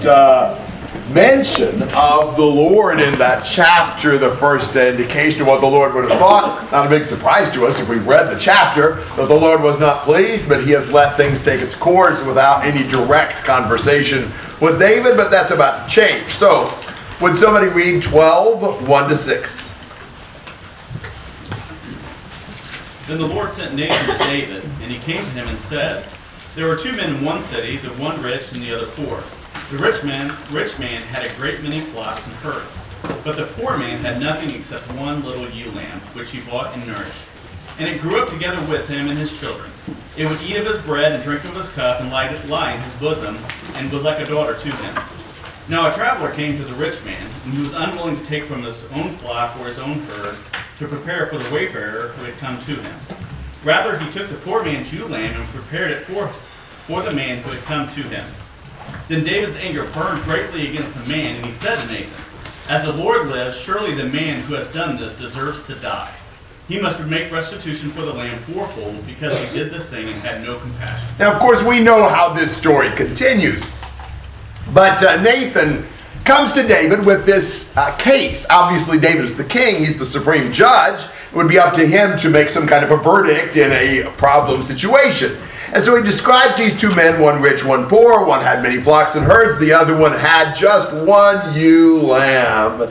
first 0.00 0.06
uh, 0.06 1.12
mention 1.12 1.82
of 1.94 2.36
the 2.36 2.44
Lord 2.44 3.00
in 3.00 3.18
that 3.18 3.42
chapter, 3.42 4.16
the 4.18 4.34
first 4.36 4.76
indication 4.76 5.42
of 5.42 5.46
what 5.46 5.60
the 5.60 5.66
Lord 5.66 5.94
would 5.94 6.08
have 6.08 6.18
thought. 6.18 6.70
Not 6.72 6.86
a 6.86 6.88
big 6.88 7.04
surprise 7.04 7.50
to 7.52 7.66
us 7.66 7.78
if 7.78 7.88
we've 7.88 8.06
read 8.06 8.34
the 8.34 8.38
chapter 8.38 9.02
that 9.16 9.28
the 9.28 9.34
Lord 9.34 9.62
was 9.62 9.78
not 9.78 10.02
pleased, 10.02 10.48
but 10.48 10.64
he 10.64 10.70
has 10.72 10.90
let 10.90 11.16
things 11.16 11.42
take 11.42 11.60
its 11.60 11.74
course 11.74 12.22
without 12.24 12.64
any 12.64 12.88
direct 12.88 13.44
conversation 13.44 14.30
with 14.60 14.78
David, 14.78 15.16
but 15.16 15.30
that's 15.30 15.50
about 15.50 15.88
to 15.88 15.94
change. 15.94 16.32
So, 16.32 16.72
would 17.20 17.36
somebody 17.36 17.68
read 17.68 18.02
12, 18.02 18.88
1 18.88 19.08
to 19.08 19.16
6? 19.16 19.74
Then 23.06 23.18
the 23.18 23.26
Lord 23.26 23.50
sent 23.50 23.74
Nathan 23.74 24.14
to 24.14 24.18
David, 24.24 24.64
and 24.82 24.90
he 24.90 24.98
came 25.00 25.22
to 25.22 25.30
him 25.30 25.48
and 25.48 25.58
said, 25.58 26.06
There 26.54 26.68
were 26.68 26.76
two 26.76 26.92
men 26.92 27.16
in 27.16 27.24
one 27.24 27.42
city, 27.42 27.76
the 27.78 27.90
one 27.94 28.22
rich 28.22 28.52
and 28.52 28.62
the 28.62 28.74
other 28.74 28.86
poor. 28.86 29.22
The 29.70 29.78
rich 29.78 30.02
man, 30.02 30.36
rich 30.50 30.80
man 30.80 31.00
had 31.00 31.24
a 31.24 31.34
great 31.36 31.62
many 31.62 31.80
flocks 31.80 32.26
and 32.26 32.34
herds, 32.36 32.76
but 33.22 33.36
the 33.36 33.46
poor 33.54 33.78
man 33.78 34.00
had 34.00 34.20
nothing 34.20 34.50
except 34.50 34.92
one 34.94 35.22
little 35.22 35.48
ewe 35.48 35.70
lamb, 35.70 36.00
which 36.12 36.32
he 36.32 36.40
bought 36.40 36.74
and 36.74 36.84
nourished. 36.88 37.22
And 37.78 37.88
it 37.88 38.00
grew 38.00 38.20
up 38.20 38.30
together 38.30 38.60
with 38.68 38.88
him 38.88 39.08
and 39.08 39.16
his 39.16 39.38
children. 39.38 39.70
It 40.16 40.28
would 40.28 40.42
eat 40.42 40.56
of 40.56 40.66
his 40.66 40.80
bread 40.80 41.12
and 41.12 41.22
drink 41.22 41.44
of 41.44 41.54
his 41.54 41.70
cup 41.70 42.00
and 42.00 42.10
lie, 42.10 42.26
in 42.26 42.80
his 42.80 42.94
bosom, 42.94 43.38
and 43.74 43.92
was 43.92 44.02
like 44.02 44.18
a 44.18 44.28
daughter 44.28 44.54
to 44.54 44.70
him. 44.72 45.02
Now 45.68 45.88
a 45.88 45.94
traveler 45.94 46.32
came 46.32 46.58
to 46.58 46.64
the 46.64 46.74
rich 46.74 47.04
man, 47.04 47.30
and 47.44 47.54
he 47.54 47.62
was 47.62 47.72
unwilling 47.72 48.18
to 48.18 48.26
take 48.26 48.46
from 48.46 48.64
his 48.64 48.84
own 48.86 49.16
flock 49.18 49.56
or 49.60 49.66
his 49.66 49.78
own 49.78 50.00
herd 50.00 50.36
to 50.80 50.88
prepare 50.88 51.28
for 51.28 51.38
the 51.38 51.54
wayfarer 51.54 52.08
who 52.08 52.24
had 52.24 52.36
come 52.38 52.58
to 52.64 52.74
him. 52.74 52.96
Rather, 53.62 53.96
he 54.00 54.10
took 54.10 54.30
the 54.30 54.36
poor 54.38 54.64
man's 54.64 54.92
ewe 54.92 55.06
lamb 55.06 55.40
and 55.40 55.48
prepared 55.50 55.92
it 55.92 56.06
for, 56.06 56.26
for 56.88 57.02
the 57.02 57.12
man 57.12 57.40
who 57.44 57.50
had 57.50 57.62
come 57.62 57.86
to 57.94 58.02
him. 58.02 58.26
Then 59.08 59.24
David's 59.24 59.56
anger 59.56 59.84
burned 59.92 60.22
greatly 60.24 60.68
against 60.68 60.94
the 60.94 61.04
man, 61.08 61.36
and 61.36 61.46
he 61.46 61.52
said 61.52 61.80
to 61.80 61.92
Nathan, 61.92 62.12
As 62.68 62.84
the 62.84 62.92
Lord 62.92 63.28
lives, 63.28 63.56
surely 63.58 63.94
the 63.94 64.06
man 64.06 64.40
who 64.42 64.54
has 64.54 64.72
done 64.72 64.96
this 64.96 65.16
deserves 65.16 65.62
to 65.64 65.74
die. 65.76 66.12
He 66.68 66.78
must 66.78 67.04
make 67.06 67.32
restitution 67.32 67.90
for 67.90 68.02
the 68.02 68.12
lamb 68.12 68.40
fourfold 68.44 69.04
because 69.04 69.36
he 69.36 69.58
did 69.58 69.72
this 69.72 69.90
thing 69.90 70.08
and 70.08 70.16
had 70.22 70.44
no 70.44 70.58
compassion. 70.60 71.08
Now, 71.18 71.32
of 71.32 71.40
course, 71.40 71.62
we 71.64 71.80
know 71.80 72.08
how 72.08 72.32
this 72.32 72.56
story 72.56 72.90
continues. 72.92 73.64
But 74.72 75.02
uh, 75.02 75.20
Nathan 75.20 75.84
comes 76.24 76.52
to 76.52 76.66
David 76.66 77.04
with 77.04 77.26
this 77.26 77.76
uh, 77.76 77.96
case. 77.96 78.46
Obviously, 78.50 79.00
David 79.00 79.24
is 79.24 79.36
the 79.36 79.44
king, 79.44 79.84
he's 79.84 79.98
the 79.98 80.06
supreme 80.06 80.52
judge. 80.52 81.02
It 81.02 81.36
would 81.36 81.48
be 81.48 81.58
up 81.58 81.74
to 81.74 81.84
him 81.84 82.16
to 82.18 82.30
make 82.30 82.48
some 82.48 82.68
kind 82.68 82.84
of 82.84 82.92
a 82.92 82.96
verdict 82.96 83.56
in 83.56 83.72
a 83.72 84.10
problem 84.12 84.62
situation. 84.62 85.36
And 85.72 85.84
so 85.84 85.96
he 85.96 86.02
describes 86.02 86.56
these 86.56 86.78
two 86.78 86.94
men, 86.94 87.20
one 87.20 87.40
rich, 87.40 87.64
one 87.64 87.88
poor. 87.88 88.24
One 88.24 88.42
had 88.42 88.62
many 88.62 88.80
flocks 88.80 89.14
and 89.14 89.24
herds, 89.24 89.60
the 89.60 89.72
other 89.72 89.96
one 89.96 90.12
had 90.12 90.52
just 90.52 90.92
one 90.92 91.54
ewe 91.54 92.00
lamb. 92.00 92.90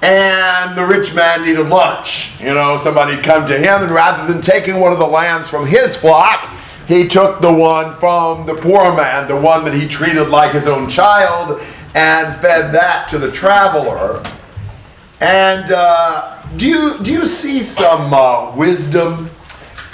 And 0.00 0.78
the 0.78 0.84
rich 0.84 1.14
man 1.14 1.42
needed 1.44 1.68
lunch. 1.68 2.38
You 2.40 2.54
know, 2.54 2.76
somebody 2.76 3.16
had 3.16 3.24
come 3.24 3.46
to 3.46 3.56
him, 3.58 3.82
and 3.82 3.90
rather 3.90 4.30
than 4.32 4.40
taking 4.42 4.78
one 4.78 4.92
of 4.92 4.98
the 4.98 5.06
lambs 5.06 5.50
from 5.50 5.66
his 5.66 5.96
flock, 5.96 6.50
he 6.86 7.08
took 7.08 7.40
the 7.40 7.52
one 7.52 7.94
from 7.94 8.46
the 8.46 8.54
poor 8.54 8.94
man, 8.94 9.26
the 9.26 9.36
one 9.36 9.64
that 9.64 9.74
he 9.74 9.88
treated 9.88 10.28
like 10.28 10.52
his 10.52 10.66
own 10.66 10.88
child, 10.88 11.60
and 11.94 12.40
fed 12.40 12.72
that 12.74 13.08
to 13.08 13.18
the 13.18 13.32
traveler. 13.32 14.22
And 15.20 15.72
uh, 15.72 16.42
do 16.56 16.66
you 16.66 16.98
do 17.02 17.10
you 17.10 17.24
see 17.24 17.62
some 17.62 18.12
uh, 18.12 18.54
wisdom 18.54 19.30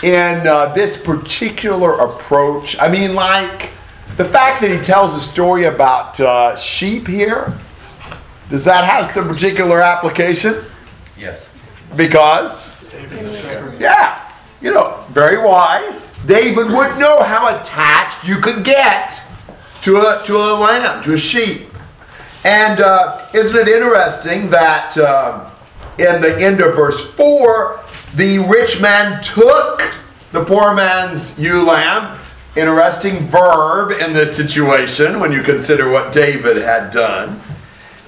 in 0.02 0.46
uh, 0.46 0.72
this 0.74 0.96
particular 0.96 1.98
approach? 1.98 2.78
I 2.78 2.90
mean, 2.90 3.14
like 3.14 3.70
the 4.16 4.24
fact 4.24 4.60
that 4.62 4.70
he 4.70 4.78
tells 4.78 5.14
a 5.14 5.20
story 5.20 5.64
about 5.64 6.20
uh, 6.20 6.56
sheep 6.56 7.06
here. 7.06 7.58
Does 8.50 8.64
that 8.64 8.84
have 8.84 9.06
some 9.06 9.28
particular 9.28 9.80
application? 9.80 10.64
Yes. 11.16 11.48
Because, 11.96 12.64
yeah, 13.78 14.32
you 14.60 14.72
know, 14.72 15.04
very 15.10 15.38
wise. 15.38 16.12
David 16.26 16.66
would 16.66 16.98
know 16.98 17.22
how 17.22 17.60
attached 17.60 18.26
you 18.26 18.36
could 18.36 18.64
get 18.64 19.22
to 19.82 19.96
a 19.96 20.22
to 20.24 20.36
a 20.36 20.52
lamb, 20.52 21.02
to 21.04 21.14
a 21.14 21.18
sheep. 21.18 21.68
And 22.44 22.80
uh, 22.80 23.26
isn't 23.32 23.56
it 23.56 23.68
interesting 23.68 24.50
that 24.50 24.98
uh, 24.98 25.48
in 25.98 26.20
the 26.20 26.36
end 26.42 26.60
of 26.60 26.74
verse 26.74 27.10
4, 27.14 27.80
the 28.14 28.38
rich 28.38 28.80
man 28.80 29.22
took 29.22 29.82
the 30.32 30.44
poor 30.44 30.74
man's 30.74 31.38
ewe 31.38 31.62
lamb? 31.62 32.18
Interesting 32.56 33.26
verb 33.28 33.92
in 33.92 34.12
this 34.12 34.34
situation 34.34 35.20
when 35.20 35.32
you 35.32 35.42
consider 35.42 35.90
what 35.90 36.12
David 36.12 36.56
had 36.56 36.90
done. 36.90 37.40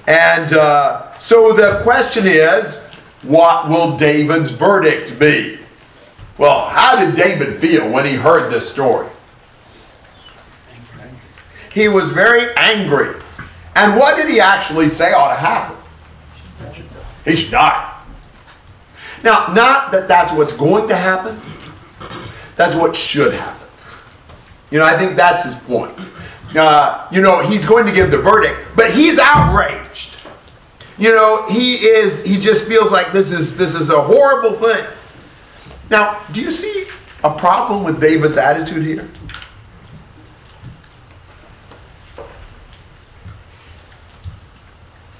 And 0.05 0.51
uh, 0.53 1.17
so 1.19 1.53
the 1.53 1.79
question 1.81 2.25
is 2.27 2.79
what 3.23 3.69
will 3.69 3.97
David's 3.97 4.51
verdict 4.51 5.17
be? 5.17 5.59
Well, 6.37 6.67
how 6.67 6.99
did 6.99 7.15
David 7.15 7.59
feel 7.59 7.89
when 7.89 8.05
he 8.05 8.13
heard 8.13 8.51
this 8.51 8.69
story? 8.69 9.07
He 11.73 11.87
was 11.87 12.11
very 12.11 12.53
angry. 12.57 13.19
And 13.75 13.97
what 13.97 14.17
did 14.17 14.29
he 14.29 14.39
actually 14.39 14.89
say 14.89 15.13
ought 15.13 15.29
to 15.29 15.39
happen? 15.39 15.77
He 17.25 17.35
should 17.35 17.51
die. 17.51 17.92
Now, 19.23 19.47
not 19.53 19.91
that 19.93 20.07
that's 20.07 20.31
what's 20.33 20.51
going 20.51 20.87
to 20.89 20.95
happen, 20.95 21.39
that's 22.55 22.75
what 22.75 22.95
should 22.95 23.33
happen. 23.33 23.67
You 24.69 24.79
know, 24.79 24.85
I 24.85 24.97
think 24.97 25.15
that's 25.15 25.43
his 25.43 25.55
point. 25.55 25.93
Uh, 26.55 27.07
you 27.11 27.21
know, 27.21 27.39
he's 27.39 27.65
going 27.65 27.85
to 27.85 27.91
give 27.91 28.11
the 28.11 28.17
verdict, 28.17 28.59
but 28.75 28.93
he's 28.93 29.17
outraged. 29.17 30.17
You 30.97 31.11
know, 31.11 31.47
he 31.49 31.75
is, 31.75 32.23
he 32.23 32.37
just 32.37 32.67
feels 32.67 32.91
like 32.91 33.11
this 33.13 33.31
is 33.31 33.57
this 33.57 33.73
is 33.73 33.89
a 33.89 34.01
horrible 34.01 34.53
thing. 34.53 34.85
Now, 35.89 36.23
do 36.31 36.41
you 36.41 36.51
see 36.51 36.85
a 37.23 37.33
problem 37.33 37.83
with 37.83 37.99
David's 37.99 38.37
attitude 38.37 38.83
here? 38.83 39.09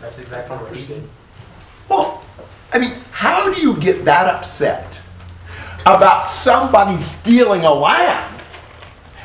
That's 0.02 0.20
exactly 0.20 0.58
what 0.58 0.76
he 0.76 0.82
said. 0.82 1.04
Well, 1.90 2.23
I 2.74 2.80
mean, 2.80 2.94
how 3.12 3.54
do 3.54 3.62
you 3.62 3.78
get 3.78 4.04
that 4.06 4.28
upset 4.28 5.00
about 5.86 6.28
somebody 6.28 7.00
stealing 7.00 7.62
a 7.62 7.74
lamb 7.74 8.40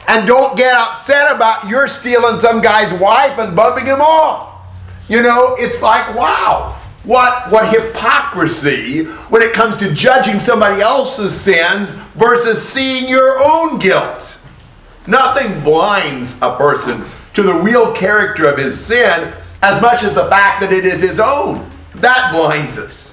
and 0.07 0.27
don't 0.27 0.57
get 0.57 0.75
upset 0.75 1.35
about 1.35 1.69
you're 1.69 1.89
stealing 1.89 2.39
some 2.39 2.61
guy's 2.61 2.93
wife 2.93 3.39
and 3.39 3.57
bumping 3.57 3.87
him 3.87 4.01
off? 4.01 4.61
You 5.09 5.23
know, 5.23 5.57
it's 5.59 5.81
like, 5.81 6.15
wow. 6.15 6.75
What, 7.05 7.51
what 7.51 7.73
hypocrisy 7.73 9.05
when 9.05 9.41
it 9.41 9.55
comes 9.55 9.77
to 9.77 9.95
judging 9.95 10.39
somebody 10.39 10.83
else's 10.83 11.41
sins 11.41 11.93
versus 12.15 12.63
seeing 12.63 13.09
your 13.09 13.39
own 13.43 13.79
guilt. 13.79 14.39
Nothing 15.07 15.63
blinds 15.65 16.39
a 16.43 16.55
person 16.57 17.03
to 17.33 17.43
the 17.43 17.55
real 17.55 17.95
character 17.95 18.47
of 18.47 18.59
his 18.59 18.79
sin 18.79 19.33
as 19.63 19.81
much 19.81 20.03
as 20.03 20.13
the 20.13 20.29
fact 20.29 20.61
that 20.61 20.71
it 20.71 20.85
is 20.85 21.01
his 21.01 21.19
own. 21.19 21.71
That 21.95 22.33
blinds 22.33 22.79
us. 22.79 23.08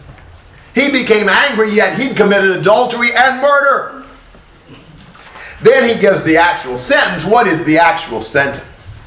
He 0.76 0.92
became 0.92 1.30
angry, 1.30 1.72
yet 1.72 1.98
he'd 1.98 2.18
committed 2.18 2.52
adultery 2.52 3.16
and 3.16 3.42
murder. 3.42 4.04
Then 5.62 5.90
he 5.90 6.00
gives 6.00 6.22
the 6.24 6.36
actual 6.38 6.78
sentence. 6.78 7.24
What 7.26 7.48
is 7.48 7.64
the 7.64 7.78
actual 7.78 8.20
sentence? 8.20 9.00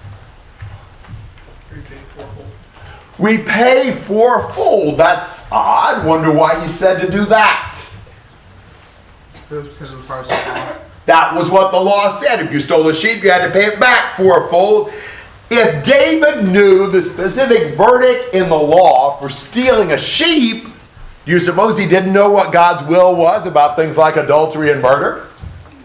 Repay 3.19 3.93
fourfold. 3.93 4.97
That's 4.97 5.47
odd. 5.53 6.07
Wonder 6.07 6.33
why 6.33 6.61
he 6.63 6.69
said 6.69 7.01
to 7.01 7.11
do 7.11 7.27
that. 7.27 7.79
That 11.05 11.35
was 11.35 11.51
what 11.51 11.73
the 11.73 11.81
law 11.81 12.09
said. 12.09 12.41
If 12.41 12.53
you 12.53 12.61
stole 12.61 12.89
a 12.89 12.95
sheep, 12.95 13.23
you 13.23 13.31
had 13.31 13.47
to 13.47 13.53
pay 13.53 13.67
it 13.67 13.79
back 13.79 14.17
fourfold. 14.17 14.93
If 15.51 15.85
David 15.85 16.47
knew 16.47 16.91
the 16.91 17.03
specific 17.03 17.77
verdict 17.77 18.35
in 18.35 18.49
the 18.49 18.57
law 18.57 19.19
for 19.19 19.29
stealing 19.29 19.93
a 19.93 19.99
sheep, 19.99 20.69
you 21.33 21.41
suppose 21.41 21.79
he 21.79 21.87
didn't 21.87 22.13
know 22.13 22.31
what 22.31 22.53
God's 22.53 22.83
will 22.89 23.15
was 23.15 23.47
about 23.47 23.77
things 23.77 23.99
like 23.99 24.17
adultery 24.17 24.71
and 24.73 24.81
murder? 24.81 25.27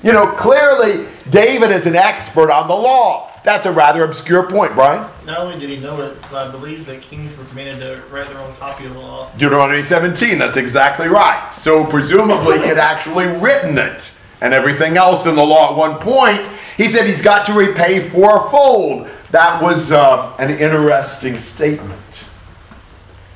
You 0.01 0.13
know, 0.13 0.27
clearly 0.27 1.07
David 1.29 1.71
is 1.71 1.85
an 1.85 1.95
expert 1.95 2.51
on 2.51 2.67
the 2.67 2.75
law. 2.75 3.31
That's 3.43 3.65
a 3.65 3.71
rather 3.71 4.05
obscure 4.05 4.49
point, 4.49 4.73
Brian. 4.73 5.09
Not 5.25 5.39
only 5.39 5.59
did 5.59 5.69
he 5.69 5.77
know 5.77 6.01
it, 6.01 6.17
but 6.31 6.47
I 6.47 6.51
believe 6.51 6.85
that 6.85 7.01
kings 7.01 7.37
were 7.37 7.43
commanded 7.45 7.79
to 7.79 8.01
write 8.07 8.27
their 8.27 8.37
own 8.37 8.55
copy 8.55 8.85
of 8.85 8.93
the 8.93 8.99
law. 8.99 9.29
Deuteronomy 9.37 9.83
17, 9.83 10.37
that's 10.37 10.55
exactly 10.55 11.07
right. 11.07 11.49
So 11.51 11.85
presumably 11.85 12.59
he 12.59 12.67
had 12.67 12.77
actually 12.77 13.25
written 13.25 13.77
it 13.77 14.13
and 14.39 14.53
everything 14.53 14.97
else 14.97 15.25
in 15.25 15.35
the 15.35 15.43
law 15.43 15.71
at 15.71 15.77
one 15.77 15.99
point. 15.99 16.47
He 16.77 16.87
said 16.87 17.05
he's 17.05 17.21
got 17.21 17.45
to 17.47 17.53
repay 17.53 18.07
fourfold. 18.07 19.09
That 19.31 19.61
was 19.61 19.91
uh, 19.91 20.35
an 20.39 20.51
interesting 20.51 21.37
statement. 21.37 22.25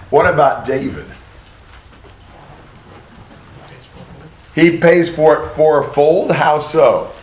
What 0.10 0.32
about 0.32 0.66
David? 0.66 1.06
He 4.58 4.76
pays 4.76 5.08
for 5.08 5.44
it 5.44 5.50
fourfold. 5.52 6.32
How 6.32 6.58
so? 6.58 7.14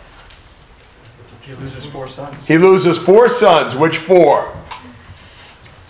He 1.41 1.53
loses 1.53 1.85
four 1.87 2.09
sons. 2.09 2.45
He 2.45 2.57
loses 2.57 2.97
four 2.97 3.27
sons. 3.27 3.75
Which 3.75 3.97
four? 3.97 4.55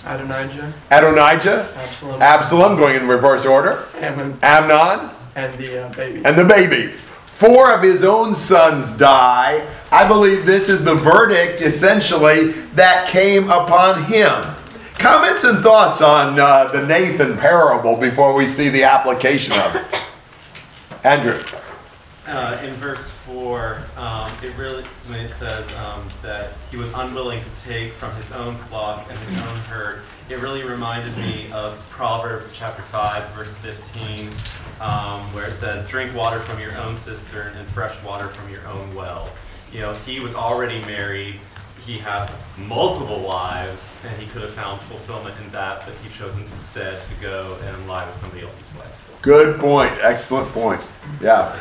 Adonijah, 0.03 0.73
Adonijah, 0.89 1.69
Absalom, 1.75 2.21
Absalom, 2.21 2.77
going 2.77 2.95
in 2.95 3.07
reverse 3.07 3.45
order, 3.45 3.87
Ammon, 3.97 4.39
Amnon, 4.41 5.11
and 5.35 5.55
the 5.59 5.85
uh, 5.85 5.93
baby. 5.93 6.25
and 6.25 6.35
the 6.35 6.45
baby. 6.45 6.87
Four 7.27 7.71
of 7.71 7.83
his 7.83 8.03
own 8.03 8.33
sons 8.33 8.89
die. 8.91 9.67
I 9.91 10.07
believe 10.07 10.47
this 10.47 10.67
is 10.67 10.83
the 10.83 10.95
verdict, 10.95 11.61
essentially, 11.61 12.53
that 12.73 13.07
came 13.09 13.51
upon 13.51 14.05
him. 14.05 14.55
Comments 14.95 15.43
and 15.43 15.61
thoughts 15.61 16.01
on 16.01 16.39
uh, 16.39 16.71
the 16.71 16.85
Nathan 16.87 17.37
parable 17.37 17.97
before 17.97 18.33
we 18.33 18.47
see 18.47 18.69
the 18.69 18.83
application 18.83 19.53
of 19.59 19.75
it. 19.75 20.04
Andrew. 21.05 21.39
uh, 22.25 22.59
in 22.63 22.73
verse 22.77 23.11
4, 23.11 23.79
um, 23.95 24.31
it 24.41 24.57
really, 24.57 24.83
when 25.05 25.19
it 25.19 25.29
says 25.29 25.71
um, 25.75 26.09
that 26.23 26.53
he 26.71 26.77
was 26.77 26.91
unwilling 26.95 27.43
to 27.43 27.61
take 27.61 27.93
from 27.93 28.15
his 28.15 28.31
own 28.31 28.55
flock 28.55 29.05
and 29.07 29.19
his 29.19 29.37
own 29.41 29.57
herd, 29.65 30.01
it 30.29 30.39
really 30.39 30.63
reminded 30.63 31.15
me 31.15 31.51
of 31.51 31.77
Proverbs 31.91 32.51
chapter 32.51 32.81
5, 32.81 33.35
verse 33.35 33.55
15, 33.57 34.31
um, 34.81 35.21
where 35.35 35.47
it 35.47 35.53
says, 35.53 35.87
Drink 35.87 36.15
water 36.15 36.39
from 36.39 36.59
your 36.59 36.75
own 36.79 36.95
cistern 36.95 37.55
and 37.55 37.67
fresh 37.67 38.01
water 38.01 38.29
from 38.29 38.49
your 38.49 38.65
own 38.67 38.95
well. 38.95 39.29
You 39.71 39.81
know, 39.81 39.93
he 40.07 40.19
was 40.19 40.33
already 40.33 40.79
married, 40.85 41.39
he 41.85 41.99
had 41.99 42.31
multiple 42.57 43.19
wives, 43.19 43.93
and 44.03 44.19
he 44.19 44.27
could 44.29 44.41
have 44.41 44.55
found 44.55 44.81
fulfillment 44.81 45.35
in 45.39 45.51
that, 45.51 45.85
but 45.85 45.93
he 45.97 46.09
chose 46.09 46.35
instead 46.35 46.99
to 46.99 47.13
go 47.21 47.59
and 47.63 47.87
lie 47.87 48.07
with 48.07 48.15
somebody 48.15 48.41
else's 48.41 48.65
wife. 48.75 49.14
Good 49.25 49.59
point. 49.59 49.91
Excellent 50.01 50.47
point. 50.49 50.79
Yeah. 51.19 51.59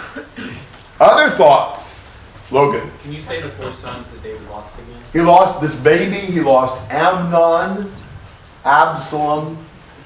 Other 1.01 1.31
thoughts? 1.35 2.07
Logan. 2.51 2.91
Can 3.03 3.15
you 3.15 3.23
say 3.23 3.41
the 3.41 3.49
four 3.49 3.73
sons 3.73 4.11
that 4.11 4.23
David 4.23 4.47
lost 4.51 4.79
again? 4.79 5.01
He 5.15 5.23
lost 5.23 5.63
this 5.63 5.75
baby. 5.75 6.17
He 6.17 6.41
lost 6.41 6.79
Amnon, 6.91 7.91
Absalom, 8.67 9.57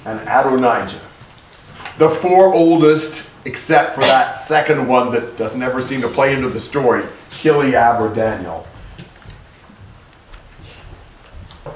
and 0.04 0.20
Adonijah. 0.20 1.00
The 1.98 2.08
four 2.08 2.54
oldest, 2.54 3.24
except 3.44 3.96
for 3.96 4.02
that 4.02 4.36
second 4.36 4.86
one 4.86 5.10
that 5.10 5.36
doesn't 5.36 5.60
ever 5.60 5.82
seem 5.82 6.00
to 6.02 6.08
play 6.08 6.34
into 6.34 6.48
the 6.48 6.60
story, 6.60 7.02
Chileab 7.28 8.00
or 8.00 8.14
Daniel. 8.14 8.68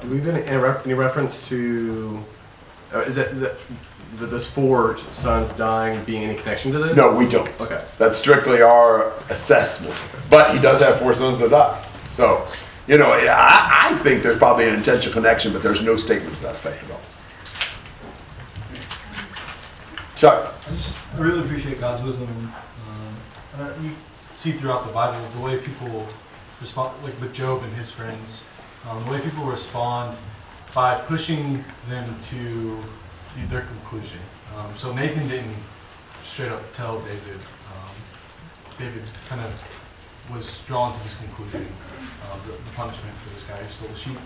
Do 0.01 0.07
we 0.07 0.19
have 0.19 0.29
any, 0.29 0.45
any 0.45 0.75
any 0.85 0.93
reference 0.93 1.45
to? 1.49 2.23
Uh, 2.93 2.99
is 3.01 3.15
that 3.15 3.27
is 3.27 3.39
that 3.41 3.55
the, 4.17 4.27
those 4.27 4.47
four 4.49 4.97
sons 5.11 5.51
dying 5.53 6.03
being 6.05 6.23
any 6.23 6.35
connection 6.37 6.71
to 6.71 6.79
this? 6.79 6.95
No, 6.95 7.15
we 7.15 7.27
don't. 7.27 7.49
Okay. 7.59 7.83
That's 7.97 8.17
strictly 8.17 8.61
our 8.61 9.13
assessment. 9.29 9.95
But 10.29 10.53
he 10.53 10.59
does 10.61 10.79
have 10.81 10.99
four 10.99 11.13
sons 11.13 11.39
that 11.39 11.49
die. 11.49 11.85
So, 12.13 12.47
you 12.87 12.97
know, 12.97 13.11
I, 13.13 13.89
I 13.91 13.97
think 14.03 14.21
there's 14.21 14.37
probably 14.37 14.67
an 14.67 14.75
intentional 14.75 15.13
connection, 15.13 15.51
but 15.53 15.63
there's 15.63 15.81
no 15.81 15.95
statement 15.95 16.35
to 16.35 16.41
that 16.43 16.55
effect 16.55 16.83
at 16.83 16.91
all. 16.91 16.99
Chuck. 20.15 20.53
I 20.67 20.75
just 20.75 20.95
I 21.15 21.19
really 21.19 21.39
appreciate 21.39 21.79
God's 21.79 22.03
wisdom. 22.03 22.27
Um, 22.29 23.15
and 23.55 23.63
I- 23.63 23.83
you 23.83 23.91
see 24.33 24.51
throughout 24.51 24.85
the 24.85 24.91
Bible 24.93 25.27
the 25.31 25.39
way 25.39 25.57
people 25.57 26.07
respond, 26.61 26.93
like 27.03 27.19
with 27.19 27.33
Job 27.33 27.63
and 27.63 27.73
his 27.73 27.89
friends, 27.89 28.43
um, 28.89 29.03
the 29.05 29.11
way 29.11 29.19
people 29.21 29.45
respond 29.45 30.17
by 30.73 30.95
pushing 31.01 31.63
them 31.87 32.15
to 32.29 32.79
their 33.49 33.61
conclusion. 33.61 34.19
Um, 34.57 34.75
so 34.75 34.93
Nathan 34.93 35.27
didn't 35.27 35.55
straight 36.23 36.51
up 36.51 36.61
tell 36.73 36.99
David. 37.01 37.39
Um, 37.73 37.95
David 38.77 39.03
kind 39.27 39.41
of 39.41 39.53
was 40.31 40.59
drawn 40.67 40.97
to 40.97 41.03
this 41.03 41.15
conclusion, 41.15 41.67
uh, 42.23 42.37
the, 42.47 42.53
the 42.53 42.71
punishment 42.75 43.15
for 43.17 43.33
this 43.33 43.43
guy 43.43 43.57
who 43.57 43.69
stole 43.69 43.89
the 43.89 43.95
sheep. 43.95 44.17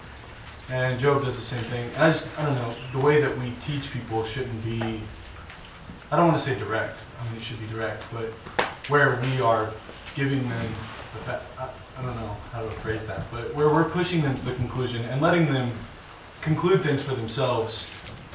And 0.70 1.00
Job 1.00 1.24
does 1.24 1.36
the 1.36 1.42
same 1.42 1.64
thing. 1.66 1.90
And 1.96 1.98
I 1.98 2.10
just, 2.10 2.30
I 2.38 2.46
don't 2.46 2.56
know, 2.56 2.74
the 2.92 3.00
way 3.00 3.22
that 3.22 3.36
we 3.38 3.54
teach 3.66 3.92
people 3.92 4.24
shouldn't 4.24 4.64
be 4.64 5.02
I 6.10 6.16
don't 6.16 6.28
want 6.28 6.38
to 6.38 6.44
say 6.44 6.58
direct. 6.58 7.00
I 7.20 7.28
mean, 7.28 7.36
it 7.36 7.44
should 7.44 7.60
be 7.60 7.68
direct, 7.68 8.02
but 8.14 8.30
where 8.88 9.20
we 9.22 9.42
are 9.42 9.74
giving 10.16 10.48
them 10.48 10.72
the 11.14 11.20
fa- 11.20 11.42
I, 11.60 11.68
I 11.98 12.02
don't 12.02 12.16
know 12.16 12.38
how 12.54 12.62
to 12.62 12.70
phrase 12.70 13.06
that, 13.08 13.30
but 13.30 13.54
where 13.54 13.68
we're 13.68 13.90
pushing 13.90 14.22
them 14.22 14.38
to 14.38 14.46
the 14.46 14.54
conclusion 14.54 15.04
and 15.06 15.22
letting 15.22 15.52
them 15.52 15.70
conclude 16.48 16.82
things 16.82 17.04
for 17.04 17.14
themselves 17.14 17.90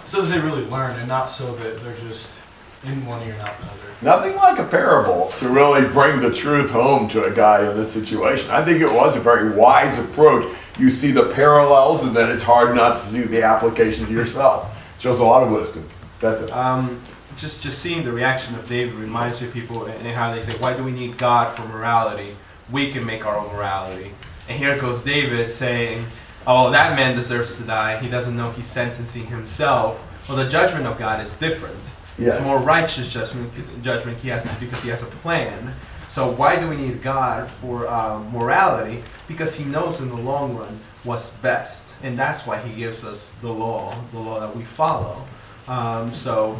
so 0.04 0.20
that 0.20 0.28
they 0.28 0.38
really 0.38 0.64
learn 0.66 0.98
and 0.98 1.08
not 1.08 1.30
so 1.30 1.54
that 1.56 1.82
they're 1.82 1.96
just 1.96 2.38
in 2.84 3.06
one 3.06 3.26
ear 3.26 3.32
and 3.32 3.42
out 3.42 3.58
the 3.60 3.66
other. 3.66 3.76
Nothing 4.02 4.36
like 4.36 4.58
a 4.58 4.64
parable 4.64 5.30
to 5.38 5.48
really 5.48 5.86
bring 5.88 6.20
the 6.20 6.32
truth 6.32 6.70
home 6.70 7.08
to 7.08 7.24
a 7.24 7.30
guy 7.30 7.68
in 7.68 7.76
this 7.76 7.90
situation. 7.90 8.50
I 8.50 8.62
think 8.64 8.80
it 8.80 8.92
was 8.92 9.16
a 9.16 9.20
very 9.20 9.56
wise 9.56 9.98
approach. 9.98 10.54
You 10.78 10.90
see 10.90 11.12
the 11.12 11.30
parallels, 11.32 12.02
and 12.02 12.14
then 12.14 12.30
it's 12.30 12.42
hard 12.42 12.74
not 12.76 13.00
to 13.00 13.08
see 13.08 13.20
the 13.22 13.42
application 13.42 14.06
to 14.06 14.12
yourself. 14.12 14.68
Shows 14.98 15.18
a 15.18 15.24
lot 15.24 15.42
of 15.42 15.50
wisdom. 15.50 15.88
Beto. 16.20 16.52
Um, 16.52 17.00
just 17.36 17.62
just 17.62 17.78
seeing 17.78 18.04
the 18.04 18.12
reaction 18.12 18.54
of 18.56 18.68
David 18.68 18.94
reminds 18.94 19.40
me 19.40 19.46
of 19.48 19.54
people 19.54 19.86
and 19.86 20.06
how 20.06 20.34
they 20.34 20.42
say, 20.42 20.52
"Why 20.58 20.74
do 20.74 20.84
we 20.84 20.90
need 20.90 21.16
God 21.16 21.56
for 21.56 21.62
morality? 21.66 22.36
We 22.70 22.92
can 22.92 23.06
make 23.06 23.24
our 23.24 23.36
own 23.36 23.52
morality." 23.54 24.12
And 24.48 24.58
here 24.58 24.76
goes 24.78 25.02
David 25.02 25.50
saying, 25.50 26.04
"Oh, 26.46 26.70
that 26.70 26.96
man 26.96 27.16
deserves 27.16 27.58
to 27.58 27.64
die. 27.64 27.98
He 27.98 28.08
doesn't 28.08 28.36
know 28.36 28.50
he's 28.52 28.66
sentencing 28.66 29.26
himself." 29.26 30.00
Well, 30.28 30.36
the 30.36 30.48
judgment 30.48 30.86
of 30.86 30.98
God 30.98 31.20
is 31.20 31.36
different. 31.36 31.76
Yes. 32.18 32.36
It's 32.36 32.44
more 32.44 32.58
righteous 32.58 33.12
judgment. 33.12 33.50
Judgment 33.82 34.18
he 34.18 34.28
has 34.28 34.44
because 34.58 34.82
he 34.82 34.90
has 34.90 35.02
a 35.02 35.06
plan. 35.06 35.74
So 36.12 36.30
why 36.30 36.60
do 36.60 36.68
we 36.68 36.76
need 36.76 37.02
God 37.02 37.48
for 37.48 37.88
um, 37.88 38.30
morality? 38.30 39.02
Because 39.28 39.56
He 39.56 39.64
knows 39.64 40.02
in 40.02 40.10
the 40.10 40.14
long 40.14 40.54
run 40.54 40.78
what's 41.04 41.30
best, 41.30 41.94
and 42.02 42.18
that's 42.18 42.46
why 42.46 42.58
He 42.58 42.78
gives 42.78 43.02
us 43.02 43.30
the 43.40 43.50
law, 43.50 43.96
the 44.12 44.18
law 44.18 44.38
that 44.38 44.54
we 44.54 44.62
follow. 44.62 45.24
Um, 45.68 46.12
so 46.12 46.58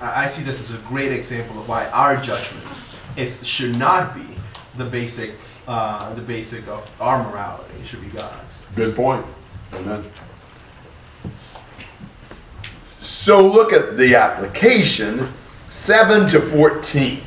I 0.00 0.24
I 0.24 0.26
see 0.28 0.42
this 0.42 0.62
as 0.62 0.74
a 0.74 0.80
great 0.88 1.12
example 1.12 1.60
of 1.60 1.68
why 1.68 1.90
our 1.90 2.16
judgment 2.16 2.80
is 3.18 3.46
should 3.46 3.76
not 3.76 4.14
be 4.14 4.26
the 4.78 4.86
basic, 4.86 5.32
uh, 5.70 6.12
the 6.14 6.20
basic 6.20 6.66
of 6.66 6.90
our 7.00 7.22
morality. 7.22 7.72
It 7.80 7.86
should 7.86 8.00
be 8.00 8.08
God's. 8.08 8.60
Good 8.74 8.96
point. 8.96 9.24
Amen. 9.72 10.04
So 13.00 13.46
look 13.46 13.72
at 13.72 13.96
the 13.96 14.16
application 14.16 15.32
7 15.68 16.28
to 16.30 16.40
14. 16.40 17.22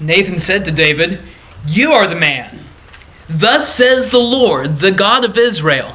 Nathan 0.00 0.38
said 0.38 0.66
to 0.66 0.70
David, 0.70 1.22
You 1.66 1.92
are 1.92 2.06
the 2.06 2.14
man. 2.14 2.60
Thus 3.26 3.74
says 3.74 4.10
the 4.10 4.18
Lord, 4.18 4.80
the 4.80 4.92
God 4.92 5.24
of 5.24 5.38
Israel 5.38 5.94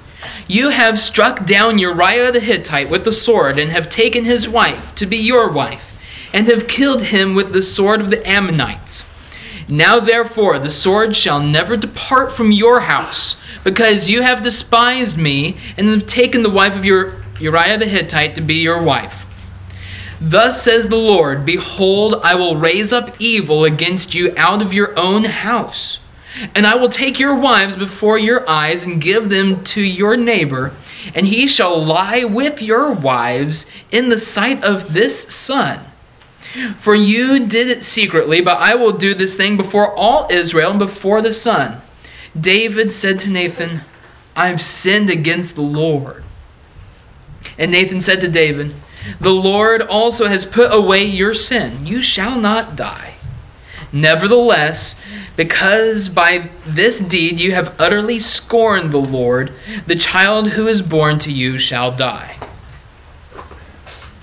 You 0.51 0.67
have 0.67 0.99
struck 0.99 1.45
down 1.45 1.79
Uriah 1.79 2.29
the 2.33 2.41
Hittite 2.41 2.89
with 2.89 3.05
the 3.05 3.13
sword, 3.13 3.57
and 3.57 3.71
have 3.71 3.87
taken 3.87 4.25
his 4.25 4.49
wife 4.49 4.93
to 4.95 5.05
be 5.05 5.15
your 5.15 5.49
wife, 5.49 5.97
and 6.33 6.45
have 6.49 6.67
killed 6.67 7.03
him 7.03 7.35
with 7.35 7.53
the 7.53 7.63
sword 7.63 8.01
of 8.01 8.09
the 8.09 8.29
Ammonites. 8.29 9.05
Now 9.69 10.01
therefore 10.01 10.59
the 10.59 10.69
sword 10.69 11.15
shall 11.15 11.39
never 11.39 11.77
depart 11.77 12.33
from 12.33 12.51
your 12.51 12.81
house, 12.81 13.41
because 13.63 14.09
you 14.09 14.23
have 14.23 14.43
despised 14.43 15.17
me, 15.17 15.55
and 15.77 15.87
have 15.87 16.05
taken 16.05 16.43
the 16.43 16.49
wife 16.49 16.75
of 16.75 16.83
your 16.83 17.23
Uriah 17.39 17.77
the 17.77 17.85
Hittite 17.85 18.35
to 18.35 18.41
be 18.41 18.55
your 18.55 18.83
wife. 18.83 19.25
Thus 20.19 20.61
says 20.61 20.89
the 20.89 20.97
Lord 20.97 21.45
Behold, 21.45 22.15
I 22.23 22.35
will 22.35 22.57
raise 22.57 22.91
up 22.91 23.15
evil 23.19 23.63
against 23.63 24.13
you 24.13 24.33
out 24.35 24.61
of 24.61 24.73
your 24.73 24.99
own 24.99 25.23
house. 25.23 26.00
And 26.55 26.65
I 26.65 26.75
will 26.75 26.89
take 26.89 27.19
your 27.19 27.35
wives 27.35 27.75
before 27.75 28.17
your 28.17 28.49
eyes 28.49 28.83
and 28.83 29.01
give 29.01 29.29
them 29.29 29.63
to 29.65 29.81
your 29.81 30.15
neighbor, 30.15 30.73
and 31.13 31.27
he 31.27 31.47
shall 31.47 31.83
lie 31.83 32.23
with 32.23 32.61
your 32.61 32.91
wives 32.91 33.65
in 33.91 34.09
the 34.09 34.17
sight 34.17 34.63
of 34.63 34.93
this 34.93 35.23
sun. 35.33 35.81
For 36.79 36.95
you 36.95 37.45
did 37.47 37.69
it 37.69 37.83
secretly, 37.83 38.41
but 38.41 38.57
I 38.57 38.75
will 38.75 38.91
do 38.91 39.13
this 39.13 39.35
thing 39.35 39.57
before 39.57 39.93
all 39.95 40.27
Israel 40.29 40.71
and 40.71 40.79
before 40.79 41.21
the 41.21 41.33
sun. 41.33 41.81
David 42.39 42.93
said 42.93 43.19
to 43.19 43.29
Nathan, 43.29 43.81
I've 44.35 44.61
sinned 44.61 45.09
against 45.09 45.55
the 45.55 45.61
Lord. 45.61 46.23
And 47.57 47.71
Nathan 47.71 48.01
said 48.01 48.21
to 48.21 48.27
David, 48.27 48.73
The 49.19 49.31
Lord 49.31 49.81
also 49.81 50.27
has 50.27 50.45
put 50.45 50.73
away 50.73 51.03
your 51.03 51.33
sin. 51.33 51.85
You 51.85 52.01
shall 52.01 52.39
not 52.39 52.75
die. 52.75 53.15
Nevertheless, 53.93 54.99
because 55.35 56.07
by 56.07 56.49
this 56.65 56.99
deed 56.99 57.39
you 57.39 57.53
have 57.53 57.75
utterly 57.79 58.19
scorned 58.19 58.91
the 58.91 58.97
Lord, 58.97 59.51
the 59.85 59.95
child 59.95 60.51
who 60.51 60.67
is 60.67 60.81
born 60.81 61.19
to 61.19 61.31
you 61.31 61.57
shall 61.57 61.91
die. 61.91 62.37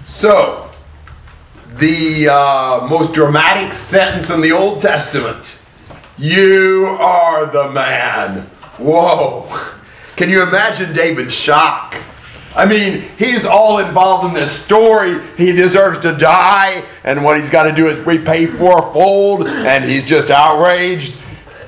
So, 0.07 0.71
the 1.69 2.29
uh, 2.29 2.87
most 2.89 3.13
dramatic 3.13 3.73
sentence 3.73 4.31
in 4.31 4.41
the 4.41 4.53
Old 4.53 4.81
Testament 4.81 5.59
You 6.17 6.97
are 6.99 7.47
the 7.47 7.71
man. 7.71 8.43
Whoa. 8.79 9.47
Can 10.17 10.31
you 10.31 10.43
imagine 10.43 10.93
David's 10.95 11.35
shock? 11.35 11.95
I 12.57 12.67
mean, 12.67 13.03
he's 13.19 13.45
all 13.45 13.79
involved 13.79 14.27
in 14.27 14.35
this 14.35 14.51
story. 14.51 15.21
He 15.37 15.53
deserves 15.53 15.99
to 16.01 16.17
die, 16.17 16.85
and 17.05 17.25
what 17.25 17.39
he's 17.41 17.51
got 17.51 17.65
to 17.65 17.73
do 17.73 17.87
is 17.87 17.99
repay 18.01 18.47
fourfold, 18.47 19.47
and 19.47 19.85
he's 19.85 20.09
just 20.09 20.31
outraged. 20.31 21.19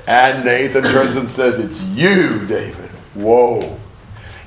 And 0.06 0.44
Nathan 0.44 0.82
turns 0.84 1.16
and 1.16 1.30
says, 1.30 1.58
It's 1.58 1.80
you, 1.82 2.46
David. 2.46 2.90
Whoa. 3.14 3.78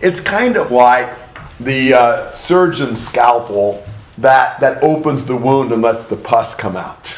It's 0.01 0.19
kind 0.19 0.57
of 0.57 0.71
like 0.71 1.17
the 1.59 1.93
uh, 1.93 2.31
surgeon's 2.31 3.01
scalpel 3.01 3.85
that, 4.17 4.59
that 4.59 4.83
opens 4.83 5.23
the 5.23 5.35
wound 5.35 5.71
and 5.71 5.81
lets 5.81 6.05
the 6.05 6.17
pus 6.17 6.53
come 6.53 6.75
out 6.75 7.17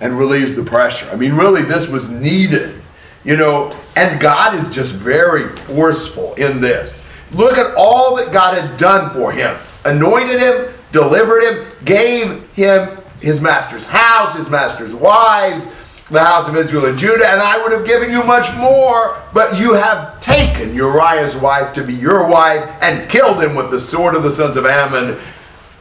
and 0.00 0.18
relieves 0.18 0.54
the 0.54 0.62
pressure. 0.62 1.08
I 1.10 1.16
mean, 1.16 1.34
really, 1.34 1.62
this 1.62 1.88
was 1.88 2.08
needed. 2.08 2.82
You 3.24 3.36
know, 3.36 3.76
and 3.96 4.20
God 4.20 4.54
is 4.54 4.68
just 4.72 4.92
very 4.92 5.48
forceful 5.48 6.34
in 6.34 6.60
this. 6.60 7.02
Look 7.32 7.58
at 7.58 7.74
all 7.76 8.16
that 8.16 8.32
God 8.32 8.54
had 8.54 8.76
done 8.76 9.12
for 9.12 9.32
him 9.32 9.56
anointed 9.86 10.38
him, 10.38 10.72
delivered 10.92 11.42
him, 11.42 11.66
gave 11.84 12.42
him 12.50 12.98
his 13.20 13.40
master's 13.40 13.86
house, 13.86 14.36
his 14.36 14.50
master's 14.50 14.94
wives, 14.94 15.66
the 16.10 16.22
house 16.22 16.48
of 16.48 16.56
Israel 16.56 16.86
and 16.86 16.98
Judah, 16.98 17.28
and 17.28 17.40
I 17.40 17.60
would 17.62 17.72
have 17.72 17.86
given 17.86 18.10
you 18.10 18.22
much 18.22 18.54
more, 18.56 19.20
but 19.32 19.58
you 19.58 19.72
have 19.72 20.20
taken 20.20 20.74
Uriah's 20.74 21.34
wife 21.34 21.72
to 21.74 21.82
be 21.82 21.94
your 21.94 22.26
wife 22.28 22.68
and 22.80 23.08
killed 23.08 23.42
him 23.42 23.54
with 23.54 23.70
the 23.70 23.78
sword 23.78 24.14
of 24.14 24.22
the 24.22 24.30
sons 24.30 24.56
of 24.56 24.66
Ammon. 24.66 25.18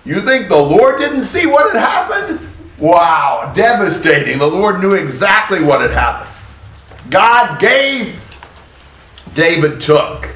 You 0.03 0.21
think 0.21 0.49
the 0.49 0.55
Lord 0.55 0.99
didn't 0.99 1.23
see 1.23 1.45
what 1.45 1.71
had 1.71 1.79
happened? 1.79 2.39
Wow, 2.79 3.51
devastating. 3.55 4.39
The 4.39 4.47
Lord 4.47 4.81
knew 4.81 4.93
exactly 4.93 5.63
what 5.63 5.81
had 5.81 5.91
happened. 5.91 6.31
God 7.09 7.59
gave, 7.59 8.19
David 9.35 9.79
took. 9.79 10.34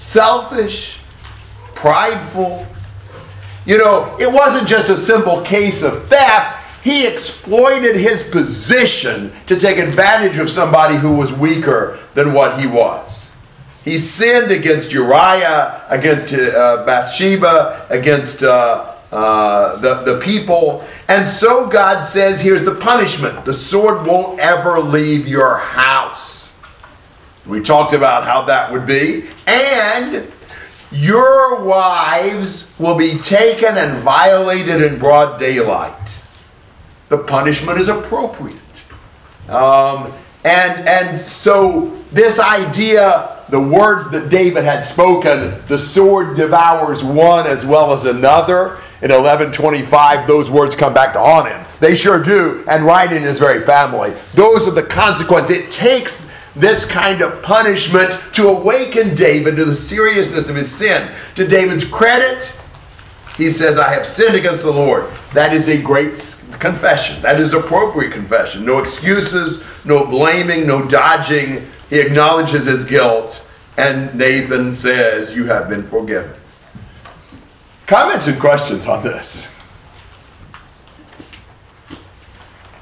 Selfish, 0.00 0.98
prideful. 1.74 2.66
You 3.66 3.76
know, 3.76 4.16
it 4.18 4.32
wasn't 4.32 4.66
just 4.66 4.88
a 4.88 4.96
simple 4.96 5.42
case 5.42 5.82
of 5.82 6.08
theft. 6.08 6.56
He 6.82 7.06
exploited 7.06 7.96
his 7.96 8.22
position 8.22 9.30
to 9.44 9.60
take 9.60 9.76
advantage 9.76 10.38
of 10.38 10.48
somebody 10.48 10.96
who 10.96 11.12
was 11.12 11.34
weaker 11.34 11.98
than 12.14 12.32
what 12.32 12.58
he 12.58 12.66
was. 12.66 13.30
He 13.84 13.98
sinned 13.98 14.50
against 14.50 14.90
Uriah, 14.90 15.84
against 15.90 16.32
uh, 16.32 16.82
Bathsheba, 16.86 17.86
against 17.90 18.42
uh, 18.42 18.94
uh, 19.12 19.76
the, 19.80 19.96
the 19.96 20.18
people. 20.20 20.82
And 21.08 21.28
so 21.28 21.68
God 21.68 22.06
says, 22.06 22.40
here's 22.40 22.64
the 22.64 22.74
punishment 22.74 23.44
the 23.44 23.52
sword 23.52 24.06
won't 24.06 24.40
ever 24.40 24.80
leave 24.80 25.28
your 25.28 25.58
house. 25.58 26.39
We 27.46 27.60
talked 27.60 27.92
about 27.92 28.24
how 28.24 28.42
that 28.42 28.72
would 28.72 28.86
be. 28.86 29.24
And 29.46 30.30
your 30.92 31.62
wives 31.62 32.68
will 32.78 32.96
be 32.96 33.18
taken 33.18 33.76
and 33.76 33.98
violated 33.98 34.82
in 34.82 34.98
broad 34.98 35.38
daylight. 35.38 36.22
The 37.08 37.18
punishment 37.18 37.78
is 37.78 37.88
appropriate. 37.88 38.56
Um, 39.48 40.12
and, 40.44 40.88
and 40.88 41.28
so, 41.28 41.94
this 42.12 42.38
idea, 42.38 43.44
the 43.50 43.60
words 43.60 44.10
that 44.10 44.28
David 44.28 44.64
had 44.64 44.82
spoken, 44.82 45.60
the 45.68 45.78
sword 45.78 46.36
devours 46.36 47.04
one 47.04 47.46
as 47.46 47.64
well 47.64 47.92
as 47.92 48.04
another. 48.04 48.78
In 49.02 49.10
1125, 49.10 50.26
those 50.26 50.50
words 50.50 50.74
come 50.74 50.92
back 50.92 51.12
to 51.14 51.20
haunt 51.20 51.48
him. 51.48 51.64
They 51.78 51.94
sure 51.96 52.22
do, 52.22 52.64
and 52.68 52.84
right 52.84 53.10
in 53.10 53.22
his 53.22 53.38
very 53.38 53.60
family. 53.60 54.14
Those 54.34 54.68
are 54.68 54.72
the 54.72 54.82
consequences. 54.82 55.56
It 55.56 55.70
takes 55.70 56.22
this 56.56 56.84
kind 56.84 57.22
of 57.22 57.42
punishment 57.42 58.10
to 58.32 58.48
awaken 58.48 59.14
David 59.14 59.56
to 59.56 59.64
the 59.64 59.74
seriousness 59.74 60.48
of 60.48 60.56
his 60.56 60.70
sin. 60.70 61.12
To 61.36 61.46
David's 61.46 61.84
credit, 61.84 62.52
he 63.36 63.50
says, 63.50 63.78
I 63.78 63.92
have 63.92 64.06
sinned 64.06 64.34
against 64.34 64.62
the 64.62 64.70
Lord. 64.70 65.10
That 65.32 65.54
is 65.54 65.68
a 65.68 65.80
great 65.80 66.36
confession. 66.58 67.22
That 67.22 67.40
is 67.40 67.54
appropriate 67.54 68.12
confession. 68.12 68.64
No 68.64 68.78
excuses, 68.78 69.62
no 69.84 70.04
blaming, 70.04 70.66
no 70.66 70.86
dodging. 70.86 71.66
He 71.88 72.00
acknowledges 72.00 72.66
his 72.66 72.84
guilt, 72.84 73.46
and 73.76 74.14
Nathan 74.14 74.74
says, 74.74 75.34
You 75.34 75.46
have 75.46 75.68
been 75.68 75.84
forgiven. 75.84 76.32
Comments 77.86 78.26
and 78.26 78.38
questions 78.38 78.86
on 78.86 79.02
this? 79.02 79.48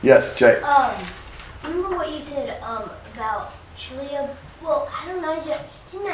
Yes, 0.03 0.35
Jay. 0.35 0.61
Um, 0.61 0.95
remember 1.65 1.97
what 1.97 2.13
you 2.13 2.21
said 2.21 2.61
um, 2.63 2.91
about 3.15 3.53
Chileab? 3.79 4.35
Well, 4.61 4.91
Adonijah, 5.05 5.65
didn't 5.93 6.13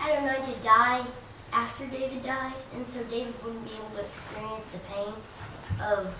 Adonijah 0.00 0.56
die 0.62 1.04
after 1.52 1.86
David 1.86 2.22
died? 2.22 2.54
And 2.74 2.88
so 2.88 3.02
David 3.04 3.34
wouldn't 3.44 3.64
be 3.64 3.72
able 3.74 3.90
to 3.96 4.00
experience 4.00 4.66
the 4.72 4.78
pain 4.90 5.12
of 5.82 6.14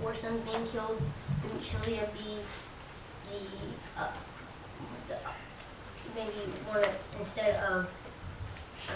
four 0.00 0.14
sons 0.14 0.40
being 0.50 0.66
killed? 0.66 1.00
Wouldn't 1.42 1.84
be 1.84 2.38
the, 3.30 4.00
uh, 4.00 4.08
the, 5.08 5.16
maybe 6.16 6.32
one 6.68 6.78
of, 6.78 6.96
instead 7.18 7.56
of 7.56 7.86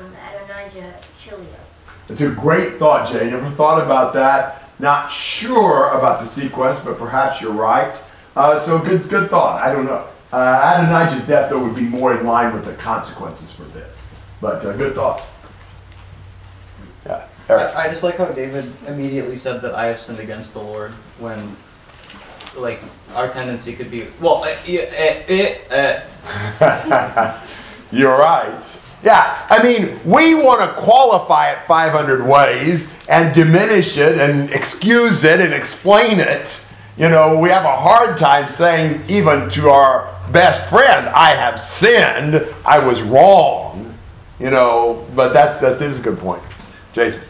um, 0.01 0.15
Adonijah, 0.35 0.95
Chileab? 1.23 1.69
It's 2.09 2.23
a 2.23 2.31
great 2.31 2.79
thought, 2.79 3.07
Jay. 3.07 3.31
Never 3.31 3.51
thought 3.51 3.85
about 3.85 4.15
that. 4.15 4.71
Not 4.79 5.13
sure 5.13 5.91
about 5.91 6.21
the 6.21 6.27
sequence, 6.27 6.81
but 6.81 6.99
perhaps 6.99 7.43
you're 7.43 7.53
right. 7.53 7.95
Uh, 8.35 8.59
so 8.59 8.79
good, 8.79 9.11
good 9.11 9.29
thought. 9.29 9.61
I 9.61 9.73
don't 9.73 9.85
know. 9.85 10.07
Uh, 10.33 10.75
Adonijah's 10.77 11.27
death, 11.27 11.51
though, 11.51 11.63
would 11.63 11.75
be 11.75 11.83
more 11.83 12.19
in 12.19 12.27
line 12.27 12.53
with 12.53 12.65
the 12.65 12.75
consequences 12.75 13.53
for 13.53 13.63
this. 13.65 14.11
But 14.41 14.65
uh, 14.65 14.77
good 14.77 14.95
thought. 14.95 15.23
Yeah, 17.07 17.27
Eric. 17.49 17.75
I, 17.75 17.87
I 17.87 17.89
just 17.89 18.03
like 18.03 18.19
how 18.19 18.27
David 18.27 18.71
immediately 18.87 19.37
said 19.37 19.63
that 19.63 19.75
I 19.75 19.87
have 19.87 19.99
sinned 19.99 20.19
against 20.19 20.53
the 20.53 20.61
Lord 20.61 20.93
when, 21.19 21.57
like, 22.57 22.81
our 23.15 23.31
tendency 23.31 23.75
could 23.75 23.91
be, 23.91 24.09
well, 24.21 24.45
uh, 24.45 24.55
yeah, 24.67 25.25
uh, 25.71 25.75
uh, 25.75 26.65
uh, 26.65 27.45
You're 27.91 28.19
right. 28.19 28.79
Yeah, 29.03 29.47
I 29.49 29.63
mean, 29.63 29.99
we 30.05 30.35
want 30.35 30.61
to 30.61 30.83
qualify 30.83 31.53
it 31.53 31.59
500 31.67 32.27
ways 32.27 32.93
and 33.09 33.35
diminish 33.35 33.97
it 33.97 34.19
and 34.19 34.51
excuse 34.51 35.25
it 35.25 35.41
and 35.41 35.55
explain 35.55 36.19
it. 36.19 36.61
You 36.99 37.09
know, 37.09 37.39
we 37.39 37.49
have 37.51 37.65
a 37.65 37.77
hard 37.77 38.17
time 38.17 38.49
saying, 38.49 39.05
even 39.09 39.49
to 39.51 39.71
our 39.71 40.13
best 40.33 40.69
friend, 40.69 41.09
I 41.11 41.29
have 41.29 41.61
sinned, 41.61 42.45
I 42.65 42.81
was 42.81 43.03
wrong. 43.03 43.97
You 44.41 44.51
know, 44.51 45.07
but 45.15 45.33
that, 45.33 45.61
that 45.61 45.81
is 45.81 46.01
a 46.01 46.03
good 46.03 46.19
point. 46.19 46.43
Jason. 46.93 47.23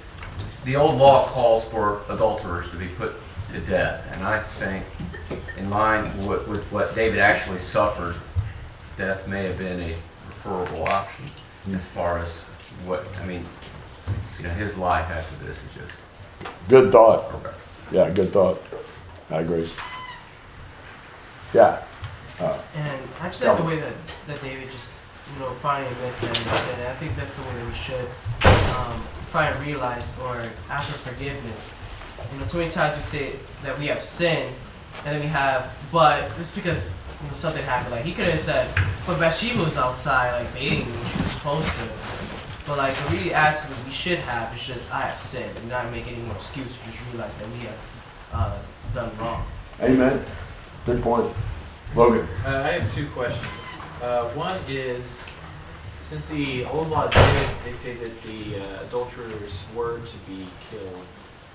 The 0.64 0.76
old 0.76 0.96
law 0.96 1.26
calls 1.26 1.66
for 1.66 2.00
adulterers 2.08 2.70
to 2.70 2.76
be 2.76 2.88
put 2.88 3.14
to 3.52 3.60
death, 3.60 4.06
and 4.12 4.24
I 4.24 4.40
think, 4.40 4.84
in 5.58 5.68
line 5.68 6.26
with, 6.26 6.48
with 6.48 6.64
what 6.72 6.94
David 6.94 7.18
actually 7.18 7.58
suffered, 7.58 8.16
death 8.96 9.28
may 9.28 9.44
have 9.44 9.58
been 9.58 9.80
a 9.80 9.96
preferable 10.26 10.84
option 10.84 11.26
as 11.74 11.86
far 11.88 12.18
as 12.18 12.38
what, 12.86 13.04
I 13.20 13.26
mean, 13.26 13.44
you 14.38 14.44
know, 14.44 14.50
his 14.50 14.78
life 14.78 15.10
after 15.10 15.44
this 15.44 15.56
is 15.56 15.74
just. 15.74 16.52
Good 16.68 16.90
thought. 16.90 17.24
Yeah, 17.92 18.10
good 18.10 18.32
thought. 18.32 18.62
I 19.30 19.40
agree. 19.40 19.68
Yeah. 21.54 21.82
Uh, 22.40 22.58
And 22.76 23.02
I 23.20 23.28
just 23.28 23.42
like 23.42 23.56
the 23.58 23.64
way 23.64 23.78
that, 23.78 23.92
that 24.26 24.42
David 24.42 24.70
just, 24.70 24.94
you 25.34 25.40
know, 25.40 25.50
finally 25.60 25.90
admits 25.92 26.18
that 26.20 26.36
and 26.36 26.46
said, 26.46 26.86
I 26.86 26.94
think 26.96 27.16
that's 27.16 27.34
the 27.34 27.42
way 27.42 27.54
that 27.54 27.66
we 27.66 27.74
should 27.74 28.08
um, 28.76 29.02
try 29.30 29.48
and 29.48 29.66
realize 29.66 30.12
or 30.22 30.42
ask 30.70 30.88
for 30.90 31.10
forgiveness. 31.10 31.70
You 32.32 32.40
know, 32.40 32.46
too 32.46 32.58
many 32.58 32.70
times 32.70 32.96
we 32.96 33.02
say 33.02 33.32
that 33.64 33.78
we 33.78 33.86
have 33.88 34.02
sinned, 34.02 34.54
and 35.04 35.14
then 35.14 35.20
we 35.20 35.28
have, 35.28 35.70
but 35.92 36.34
just 36.36 36.54
because 36.54 36.90
you 37.22 37.26
know, 37.28 37.32
something 37.32 37.62
happened, 37.64 37.92
like 37.92 38.04
he 38.04 38.12
could 38.12 38.26
have 38.26 38.40
said, 38.40 38.68
but 39.06 39.18
Bathsheba 39.18 39.62
was 39.62 39.76
outside, 39.76 40.32
like 40.40 40.52
dating 40.54 40.80
me, 40.86 40.98
she 41.12 41.22
was 41.22 41.32
supposed 41.32 41.68
to. 41.68 41.88
But 42.66 42.78
like 42.78 42.94
the 42.94 43.16
really 43.16 43.34
attitude 43.34 43.76
we 43.84 43.92
should 43.92 44.18
have 44.20 44.54
is 44.54 44.62
just, 44.64 44.92
I 44.92 45.02
have 45.02 45.20
sinned, 45.20 45.56
and 45.56 45.68
not 45.68 45.90
make 45.90 46.06
any 46.06 46.18
more 46.22 46.36
excuses, 46.36 46.76
just 46.86 46.98
realize 47.12 47.32
that 47.38 47.48
we 47.50 47.58
have 47.60 47.88
uh, 48.32 48.58
done 48.94 49.10
wrong. 49.18 49.44
amen. 49.82 50.24
Good 50.86 51.02
point. 51.02 51.32
Logan. 51.94 52.26
Uh, 52.44 52.62
I 52.64 52.72
have 52.72 52.92
two 52.94 53.06
questions. 53.08 53.50
Uh, 54.02 54.28
one 54.30 54.60
is, 54.68 55.26
since 56.00 56.26
the 56.28 56.64
old 56.66 56.88
law 56.90 57.08
did 57.08 57.48
dictated 57.64 58.12
the 58.22 58.60
uh, 58.60 58.82
adulterer's 58.84 59.64
were 59.74 60.00
to 60.00 60.16
be 60.28 60.46
killed, 60.70 61.04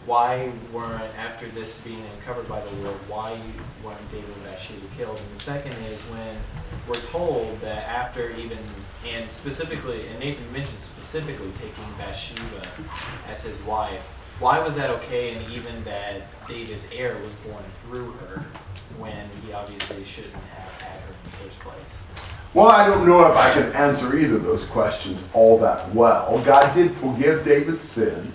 why 0.06 0.52
weren't, 0.74 1.18
after 1.18 1.48
this 1.50 1.80
being 1.80 2.04
uncovered 2.16 2.48
by 2.50 2.60
the 2.60 2.72
Lord, 2.84 2.98
why 3.08 3.40
weren't 3.84 4.12
David 4.12 4.30
and 4.30 4.44
Bathsheba 4.44 4.86
killed? 4.98 5.18
And 5.18 5.32
the 5.32 5.42
second 5.42 5.72
is 5.86 6.02
when 6.02 6.36
we're 6.88 7.02
told 7.02 7.60
that 7.62 7.88
after 7.88 8.32
even, 8.32 8.58
and 9.16 9.32
specifically, 9.32 10.06
and 10.08 10.20
Nathan 10.20 10.52
mentioned 10.52 10.82
specifically 10.82 11.50
taking 11.54 11.86
Bathsheba 11.98 12.68
as 13.30 13.44
his 13.44 13.62
wife, 13.62 14.06
why 14.40 14.60
was 14.60 14.76
that 14.76 14.90
okay 14.90 15.36
and 15.36 15.52
even 15.54 15.84
that 15.84 16.22
David's 16.48 16.86
heir 16.92 17.18
was 17.24 17.34
born 17.34 17.64
through 17.84 18.12
her 18.14 18.44
when 18.98 19.30
he 19.46 19.54
obviously 19.54 20.04
shouldn't 20.04 20.34
have 20.34 20.82
had 20.82 21.00
her 21.02 21.14
in 21.14 21.32
the 21.32 21.38
first 21.38 21.60
place? 21.60 21.78
Well, 22.54 22.68
I 22.68 22.88
don't 22.88 23.08
know 23.08 23.26
if 23.26 23.36
I 23.36 23.54
can 23.54 23.72
answer 23.74 24.18
either 24.18 24.36
of 24.36 24.44
those 24.44 24.66
questions 24.66 25.24
all 25.34 25.58
that 25.60 25.94
well. 25.96 26.42
God 26.46 26.74
did 26.74 26.96
forgive 26.98 27.44
David's 27.44 27.88
sin. 27.88 28.32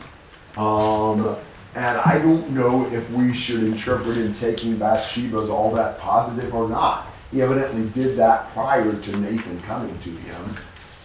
Um, 0.56 1.36
and 1.74 1.98
I 1.98 2.18
don't 2.18 2.50
know 2.50 2.86
if 2.92 3.08
we 3.12 3.32
should 3.32 3.62
interpret 3.62 4.16
him 4.16 4.34
taking 4.34 4.76
Bathsheba 4.76 5.38
as 5.38 5.50
all 5.50 5.72
that 5.74 6.00
positive 6.00 6.52
or 6.52 6.68
not. 6.68 7.06
He 7.30 7.42
evidently 7.42 7.88
did 7.90 8.16
that 8.16 8.50
prior 8.52 8.92
to 8.92 9.16
Nathan 9.16 9.60
coming 9.62 9.96
to 10.00 10.10
him. 10.10 10.56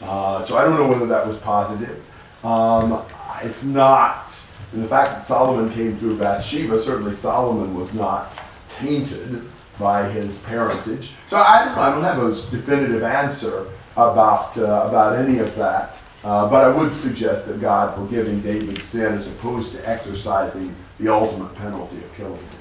Uh, 0.01 0.43
so 0.45 0.57
I 0.57 0.63
don't 0.63 0.75
know 0.75 0.87
whether 0.87 1.05
that 1.05 1.27
was 1.27 1.37
positive. 1.37 2.03
Um, 2.43 3.03
it's 3.43 3.63
not. 3.63 4.32
And 4.73 4.83
the 4.83 4.87
fact 4.87 5.11
that 5.11 5.27
Solomon 5.27 5.71
came 5.71 5.97
through 5.97 6.17
Bathsheba, 6.17 6.81
certainly 6.81 7.15
Solomon 7.15 7.75
was 7.75 7.93
not 7.93 8.37
tainted 8.77 9.43
by 9.79 10.09
his 10.09 10.37
parentage. 10.39 11.11
So 11.29 11.37
I 11.37 11.65
don't, 11.65 11.77
I 11.77 11.91
don't 11.91 12.03
have 12.03 12.23
a 12.23 12.35
definitive 12.51 13.03
answer 13.03 13.67
about, 13.93 14.57
uh, 14.57 14.85
about 14.87 15.17
any 15.17 15.39
of 15.39 15.55
that. 15.55 15.97
Uh, 16.23 16.49
but 16.49 16.65
I 16.65 16.75
would 16.75 16.93
suggest 16.93 17.47
that 17.47 17.59
God 17.59 17.93
forgiving 17.95 18.41
David's 18.41 18.85
sin 18.85 19.13
as 19.13 19.27
opposed 19.27 19.73
to 19.73 19.89
exercising 19.89 20.73
the 20.99 21.13
ultimate 21.13 21.53
penalty 21.55 21.97
of 21.97 22.13
killing 22.15 22.37
him. 22.37 22.59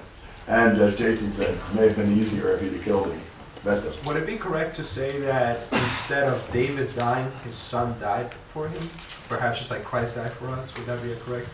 And 0.48 0.80
as 0.80 0.98
Jason 0.98 1.32
said, 1.32 1.50
it 1.50 1.74
may 1.74 1.86
have 1.86 1.96
been 1.96 2.12
easier 2.18 2.52
if 2.52 2.60
he'd 2.60 2.72
have 2.72 2.82
killed 2.82 3.12
him. 3.12 3.20
Would 3.64 4.16
it 4.16 4.26
be 4.26 4.36
correct 4.36 4.74
to 4.76 4.84
say 4.84 5.20
that 5.20 5.60
instead 5.72 6.28
of 6.28 6.44
David 6.52 6.92
dying, 6.96 7.30
his 7.44 7.54
son 7.54 7.94
died 8.00 8.32
for 8.48 8.66
him? 8.66 8.90
Perhaps 9.28 9.60
just 9.60 9.70
like 9.70 9.84
Christ 9.84 10.16
died 10.16 10.32
for 10.32 10.48
us? 10.48 10.76
Would 10.76 10.86
that 10.86 11.00
be 11.00 11.12
a 11.12 11.16
correct? 11.16 11.48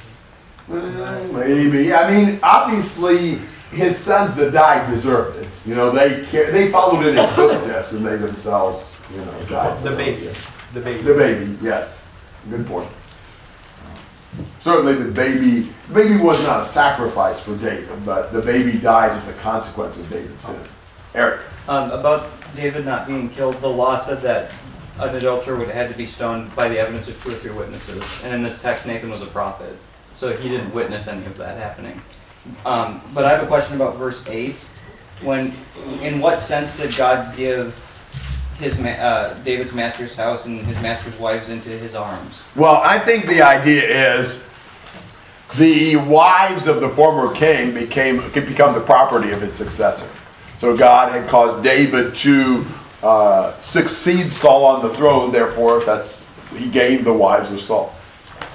Well, 0.68 1.32
Maybe. 1.32 1.92
I 1.94 2.10
mean, 2.10 2.40
obviously, 2.42 3.40
his 3.70 3.96
sons 3.96 4.34
that 4.36 4.52
died 4.52 4.90
deserved 4.90 5.38
it. 5.38 5.48
You 5.66 5.74
know, 5.74 5.90
they 5.90 6.24
ca- 6.26 6.50
they 6.50 6.70
followed 6.70 7.06
in 7.06 7.16
his 7.16 7.30
footsteps 7.32 7.92
and 7.92 8.06
they 8.06 8.16
themselves, 8.16 8.90
you 9.12 9.18
know, 9.20 9.44
died. 9.48 9.82
The 9.82 9.96
baby. 9.96 10.30
The 10.74 10.80
baby. 10.80 11.02
The 11.02 11.14
baby, 11.14 11.58
yes. 11.62 12.06
Good 12.50 12.66
point. 12.66 12.88
Certainly, 14.60 14.94
the 14.96 15.10
baby, 15.10 15.72
the 15.88 15.94
baby 15.94 16.16
was 16.16 16.40
not 16.42 16.60
a 16.62 16.64
sacrifice 16.66 17.40
for 17.40 17.56
David, 17.56 18.04
but 18.04 18.30
the 18.32 18.42
baby 18.42 18.78
died 18.78 19.12
as 19.12 19.28
a 19.28 19.32
consequence 19.34 19.98
of 19.98 20.08
David's 20.10 20.42
sin. 20.42 20.60
Eric. 21.14 21.40
Um, 21.68 21.90
about 21.90 22.28
David 22.54 22.84
not 22.84 23.06
being 23.06 23.30
killed, 23.30 23.60
the 23.60 23.68
law 23.68 23.96
said 23.96 24.20
that 24.22 24.52
an 24.98 25.14
adulterer 25.14 25.56
would 25.56 25.68
have 25.68 25.76
had 25.76 25.90
to 25.90 25.96
be 25.96 26.06
stoned 26.06 26.54
by 26.54 26.68
the 26.68 26.78
evidence 26.78 27.08
of 27.08 27.22
two 27.22 27.30
or 27.30 27.34
three 27.34 27.50
witnesses. 27.50 28.02
And 28.22 28.34
in 28.34 28.42
this 28.42 28.60
text, 28.60 28.86
Nathan 28.86 29.10
was 29.10 29.22
a 29.22 29.26
prophet, 29.26 29.76
so 30.18 30.36
he 30.36 30.48
didn't 30.48 30.74
witness 30.74 31.06
any 31.06 31.24
of 31.26 31.38
that 31.38 31.56
happening. 31.56 32.02
Um, 32.66 33.00
but 33.14 33.24
I 33.24 33.30
have 33.30 33.42
a 33.42 33.46
question 33.46 33.76
about 33.76 33.96
verse 33.96 34.22
eight. 34.26 34.58
When, 35.22 35.52
in 36.02 36.20
what 36.20 36.40
sense 36.40 36.76
did 36.76 36.96
God 36.96 37.36
give 37.36 37.74
his 38.58 38.76
ma- 38.78 38.88
uh, 38.90 39.34
David's 39.44 39.72
master's 39.72 40.14
house 40.14 40.44
and 40.46 40.60
his 40.66 40.80
master's 40.80 41.16
wives 41.18 41.48
into 41.48 41.70
his 41.70 41.94
arms? 41.94 42.42
Well, 42.56 42.80
I 42.82 42.98
think 42.98 43.26
the 43.26 43.42
idea 43.42 44.16
is 44.16 44.40
the 45.56 45.96
wives 45.96 46.66
of 46.66 46.80
the 46.80 46.88
former 46.88 47.32
king 47.32 47.72
became 47.72 48.20
could 48.30 48.46
become 48.46 48.74
the 48.74 48.80
property 48.80 49.30
of 49.30 49.40
his 49.40 49.54
successor. 49.54 50.08
So 50.56 50.76
God 50.76 51.12
had 51.12 51.28
caused 51.28 51.62
David 51.62 52.16
to 52.16 52.66
uh, 53.04 53.58
succeed 53.60 54.32
Saul 54.32 54.64
on 54.64 54.82
the 54.82 54.92
throne. 54.94 55.30
Therefore, 55.30 55.84
that's 55.84 56.28
he 56.56 56.68
gained 56.68 57.04
the 57.04 57.12
wives 57.12 57.52
of 57.52 57.60
Saul. 57.60 57.94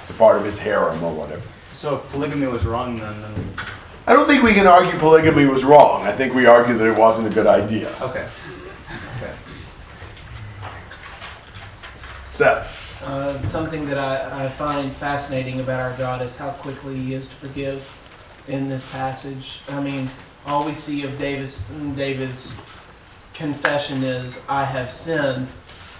It's 0.02 0.10
a 0.10 0.14
part 0.14 0.36
of 0.36 0.44
his 0.44 0.58
harem 0.58 1.02
or 1.02 1.14
whatever. 1.14 1.42
So 1.74 1.96
if 1.96 2.08
polygamy 2.10 2.46
was 2.46 2.64
wrong, 2.64 2.96
then, 2.96 3.20
then 3.20 3.54
I 4.06 4.12
don't 4.12 4.26
think 4.26 4.42
we 4.42 4.54
can 4.54 4.66
argue 4.66 4.98
polygamy 4.98 5.46
was 5.46 5.64
wrong. 5.64 6.06
I 6.06 6.12
think 6.12 6.34
we 6.34 6.46
argue 6.46 6.78
that 6.78 6.86
it 6.86 6.96
wasn't 6.96 7.26
a 7.26 7.30
good 7.30 7.46
idea. 7.46 7.94
okay. 8.00 8.28
Okay. 9.16 9.34
Seth. 12.32 13.02
Uh, 13.02 13.44
something 13.44 13.86
that 13.86 13.98
I, 13.98 14.46
I 14.46 14.48
find 14.48 14.90
fascinating 14.92 15.60
about 15.60 15.80
our 15.80 15.96
God 15.98 16.22
is 16.22 16.36
how 16.36 16.50
quickly 16.50 16.96
He 16.96 17.14
is 17.14 17.28
to 17.28 17.34
forgive 17.34 17.92
in 18.48 18.68
this 18.68 18.88
passage. 18.90 19.60
I 19.68 19.82
mean, 19.82 20.08
all 20.46 20.64
we 20.64 20.74
see 20.74 21.02
of 21.02 21.18
David's, 21.18 21.60
David's 21.96 22.52
confession 23.34 24.04
is, 24.04 24.38
I 24.48 24.64
have 24.64 24.90
sinned. 24.90 25.48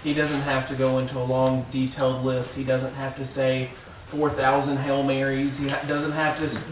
He 0.03 0.13
doesn't 0.13 0.41
have 0.41 0.67
to 0.69 0.75
go 0.75 0.99
into 0.99 1.17
a 1.17 1.23
long, 1.23 1.65
detailed 1.71 2.23
list. 2.23 2.53
He 2.53 2.63
doesn't 2.63 2.93
have 2.93 3.15
to 3.17 3.25
say 3.25 3.69
4,000 4.07 4.77
Hail 4.77 5.03
Marys. 5.03 5.57
He 5.57 5.67
ha- 5.67 5.81
doesn't 5.87 6.11
have 6.11 6.37
to 6.39 6.45
s- 6.45 6.63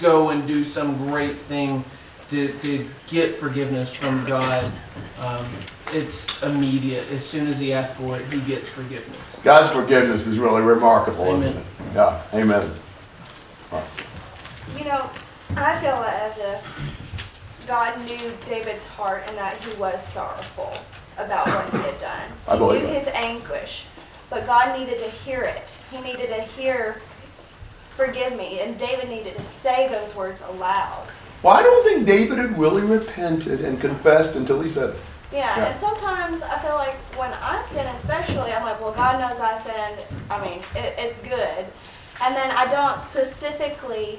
go 0.00 0.30
and 0.30 0.46
do 0.46 0.64
some 0.64 0.96
great 1.08 1.36
thing 1.36 1.84
to, 2.30 2.52
to 2.60 2.86
get 3.08 3.36
forgiveness 3.36 3.92
from 3.92 4.24
God. 4.26 4.72
Um, 5.20 5.46
it's 5.92 6.26
immediate. 6.42 7.10
As 7.10 7.24
soon 7.24 7.46
as 7.46 7.58
he 7.58 7.72
asks 7.72 7.96
for 7.96 8.16
it, 8.18 8.26
he 8.32 8.40
gets 8.40 8.68
forgiveness. 8.68 9.38
God's 9.42 9.70
forgiveness 9.70 10.26
is 10.26 10.38
really 10.38 10.62
remarkable, 10.62 11.34
isn't 11.36 11.56
it? 11.56 11.66
Yeah. 11.94 12.22
Amen. 12.32 12.72
You 14.78 14.84
know, 14.84 15.08
I 15.56 15.78
feel 15.80 15.94
as 15.94 16.38
if 16.38 17.66
God 17.66 17.98
knew 18.06 18.32
David's 18.46 18.84
heart 18.84 19.22
and 19.28 19.36
that 19.36 19.56
he 19.58 19.74
was 19.76 20.04
sorrowful 20.06 20.72
about 21.18 21.46
what 21.46 21.70
he 21.70 21.78
had 21.90 22.00
done. 22.00 22.30
I 22.48 22.56
believe 22.56 22.80
he 22.80 22.86
knew 22.88 22.92
that. 22.94 23.04
his 23.04 23.08
anguish, 23.14 23.84
but 24.34 24.46
God 24.46 24.76
needed 24.76 24.98
to 24.98 25.08
hear 25.08 25.42
it. 25.42 25.62
He 25.92 26.00
needed 26.00 26.26
to 26.28 26.42
hear, 26.42 27.00
forgive 27.96 28.36
me, 28.36 28.60
and 28.60 28.76
David 28.76 29.08
needed 29.08 29.36
to 29.36 29.44
say 29.44 29.86
those 29.88 30.12
words 30.16 30.42
aloud. 30.42 31.06
Well, 31.44 31.54
I 31.54 31.62
don't 31.62 31.84
think 31.84 32.04
David 32.04 32.38
had 32.38 32.58
really 32.58 32.82
repented 32.82 33.60
and 33.60 33.80
confessed 33.80 34.34
until 34.34 34.60
he 34.60 34.68
said 34.68 34.90
it. 34.90 34.96
Yeah, 35.32 35.56
Yeah. 35.56 35.66
and 35.66 35.78
sometimes 35.78 36.42
I 36.42 36.58
feel 36.58 36.74
like 36.74 36.96
when 37.16 37.32
I 37.32 37.62
sin, 37.62 37.86
especially, 37.86 38.52
I'm 38.52 38.64
like, 38.64 38.80
well, 38.80 38.92
God 38.92 39.20
knows 39.20 39.40
I 39.40 39.56
sinned. 39.62 40.00
I 40.28 40.40
mean, 40.44 40.60
it, 40.74 40.94
it's 40.98 41.20
good. 41.20 41.66
And 42.20 42.34
then 42.34 42.50
I 42.50 42.66
don't 42.66 42.98
specifically 42.98 44.18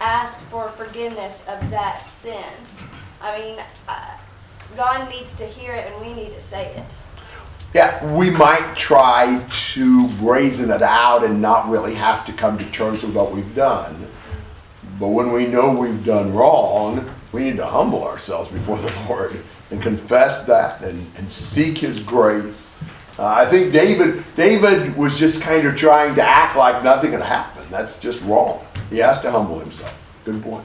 ask 0.00 0.40
for 0.50 0.70
forgiveness 0.70 1.44
of 1.46 1.70
that 1.70 2.04
sin. 2.04 2.42
I 3.20 3.38
mean, 3.38 3.60
uh, 3.86 4.16
God 4.76 5.08
needs 5.08 5.36
to 5.36 5.46
hear 5.46 5.74
it 5.74 5.92
and 5.92 6.04
we 6.04 6.12
need 6.14 6.34
to 6.34 6.40
say 6.40 6.74
it. 6.74 6.84
Yeah, 7.74 8.14
we 8.14 8.28
might 8.28 8.76
try 8.76 9.42
to 9.48 10.08
brazen 10.18 10.70
it 10.70 10.82
out 10.82 11.24
and 11.24 11.40
not 11.40 11.70
really 11.70 11.94
have 11.94 12.26
to 12.26 12.32
come 12.32 12.58
to 12.58 12.70
terms 12.70 13.02
with 13.02 13.14
what 13.14 13.32
we've 13.32 13.54
done. 13.54 14.06
But 15.00 15.08
when 15.08 15.32
we 15.32 15.46
know 15.46 15.70
we've 15.70 16.04
done 16.04 16.34
wrong, 16.34 17.08
we 17.32 17.44
need 17.44 17.56
to 17.56 17.66
humble 17.66 18.04
ourselves 18.04 18.50
before 18.50 18.76
the 18.78 18.92
Lord 19.08 19.42
and 19.70 19.80
confess 19.80 20.42
that 20.44 20.82
and, 20.82 21.10
and 21.16 21.30
seek 21.30 21.78
His 21.78 21.98
grace. 22.00 22.76
Uh, 23.18 23.26
I 23.26 23.46
think 23.46 23.72
David 23.72 24.24
David 24.36 24.96
was 24.96 25.18
just 25.18 25.40
kind 25.40 25.66
of 25.66 25.76
trying 25.76 26.14
to 26.14 26.22
act 26.22 26.56
like 26.56 26.82
nothing 26.84 27.12
had 27.12 27.22
happened. 27.22 27.66
That's 27.70 27.98
just 27.98 28.20
wrong. 28.22 28.64
He 28.90 28.98
has 28.98 29.20
to 29.20 29.30
humble 29.30 29.58
himself. 29.58 29.94
Good 30.24 30.42
point. 30.42 30.64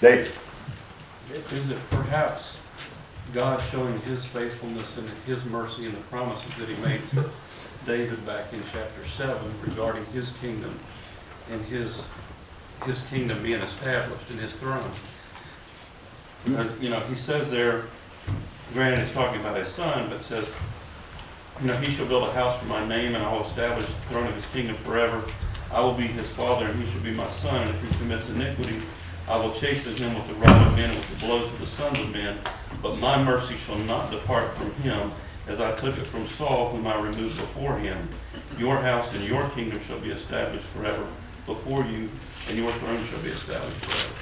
David. 0.00 0.32
Is 1.32 1.70
it 1.70 1.78
perhaps 1.90 2.56
God 3.34 3.60
showing 3.72 3.98
his 4.02 4.24
faithfulness 4.26 4.96
and 4.96 5.08
his 5.26 5.44
mercy 5.46 5.86
and 5.86 5.94
the 5.94 6.00
promises 6.02 6.54
that 6.56 6.68
he 6.68 6.76
made 6.76 7.00
to 7.10 7.28
David 7.84 8.24
back 8.24 8.52
in 8.52 8.62
chapter 8.72 9.04
seven 9.16 9.52
regarding 9.60 10.04
his 10.06 10.30
kingdom 10.40 10.78
and 11.50 11.60
his, 11.64 12.02
his 12.86 13.00
kingdom 13.10 13.42
being 13.42 13.60
established 13.60 14.30
and 14.30 14.38
his 14.38 14.52
throne? 14.52 14.88
Uh, 16.48 16.66
You 16.80 16.90
know, 16.90 17.00
he 17.00 17.16
says 17.16 17.50
there, 17.50 17.82
granted, 18.72 19.04
he's 19.04 19.12
talking 19.12 19.40
about 19.40 19.56
his 19.56 19.68
son, 19.68 20.08
but 20.08 20.22
says, 20.24 20.46
you 21.60 21.66
know, 21.66 21.76
he 21.78 21.92
shall 21.92 22.06
build 22.06 22.28
a 22.28 22.32
house 22.32 22.56
for 22.60 22.66
my 22.66 22.86
name 22.86 23.16
and 23.16 23.24
I 23.24 23.32
will 23.32 23.46
establish 23.46 23.84
the 23.84 23.92
throne 24.10 24.28
of 24.28 24.34
his 24.36 24.46
kingdom 24.46 24.76
forever. 24.76 25.24
I 25.72 25.80
will 25.80 25.94
be 25.94 26.06
his 26.06 26.28
father 26.30 26.66
and 26.66 26.80
he 26.80 26.88
shall 26.92 27.00
be 27.00 27.10
my 27.10 27.28
son. 27.30 27.62
And 27.62 27.70
if 27.70 27.90
he 27.90 27.98
commits 27.98 28.28
iniquity, 28.28 28.80
I 29.28 29.38
will 29.38 29.54
chasten 29.54 29.96
him 29.96 30.14
with 30.14 30.28
the 30.28 30.34
rod 30.34 30.66
of 30.68 30.76
men 30.76 30.90
and 30.90 30.98
with 30.98 31.10
the 31.18 31.26
blows 31.26 31.52
of 31.52 31.58
the 31.58 31.66
sons 31.66 31.98
of 31.98 32.10
men. 32.10 32.38
But 32.84 32.98
my 32.98 33.20
mercy 33.20 33.56
shall 33.56 33.78
not 33.78 34.10
depart 34.10 34.54
from 34.58 34.70
him, 34.82 35.10
as 35.48 35.58
I 35.58 35.74
took 35.76 35.96
it 35.96 36.06
from 36.06 36.26
Saul, 36.26 36.68
whom 36.68 36.86
I 36.86 36.94
removed 37.00 37.34
before 37.38 37.78
him. 37.78 38.10
Your 38.58 38.76
house 38.76 39.10
and 39.14 39.24
your 39.24 39.48
kingdom 39.48 39.80
shall 39.86 39.98
be 40.00 40.10
established 40.10 40.66
forever 40.66 41.06
before 41.46 41.82
you, 41.86 42.10
and 42.46 42.58
your 42.58 42.70
throne 42.72 43.02
shall 43.06 43.20
be 43.20 43.30
established 43.30 43.76
forever. 43.86 44.14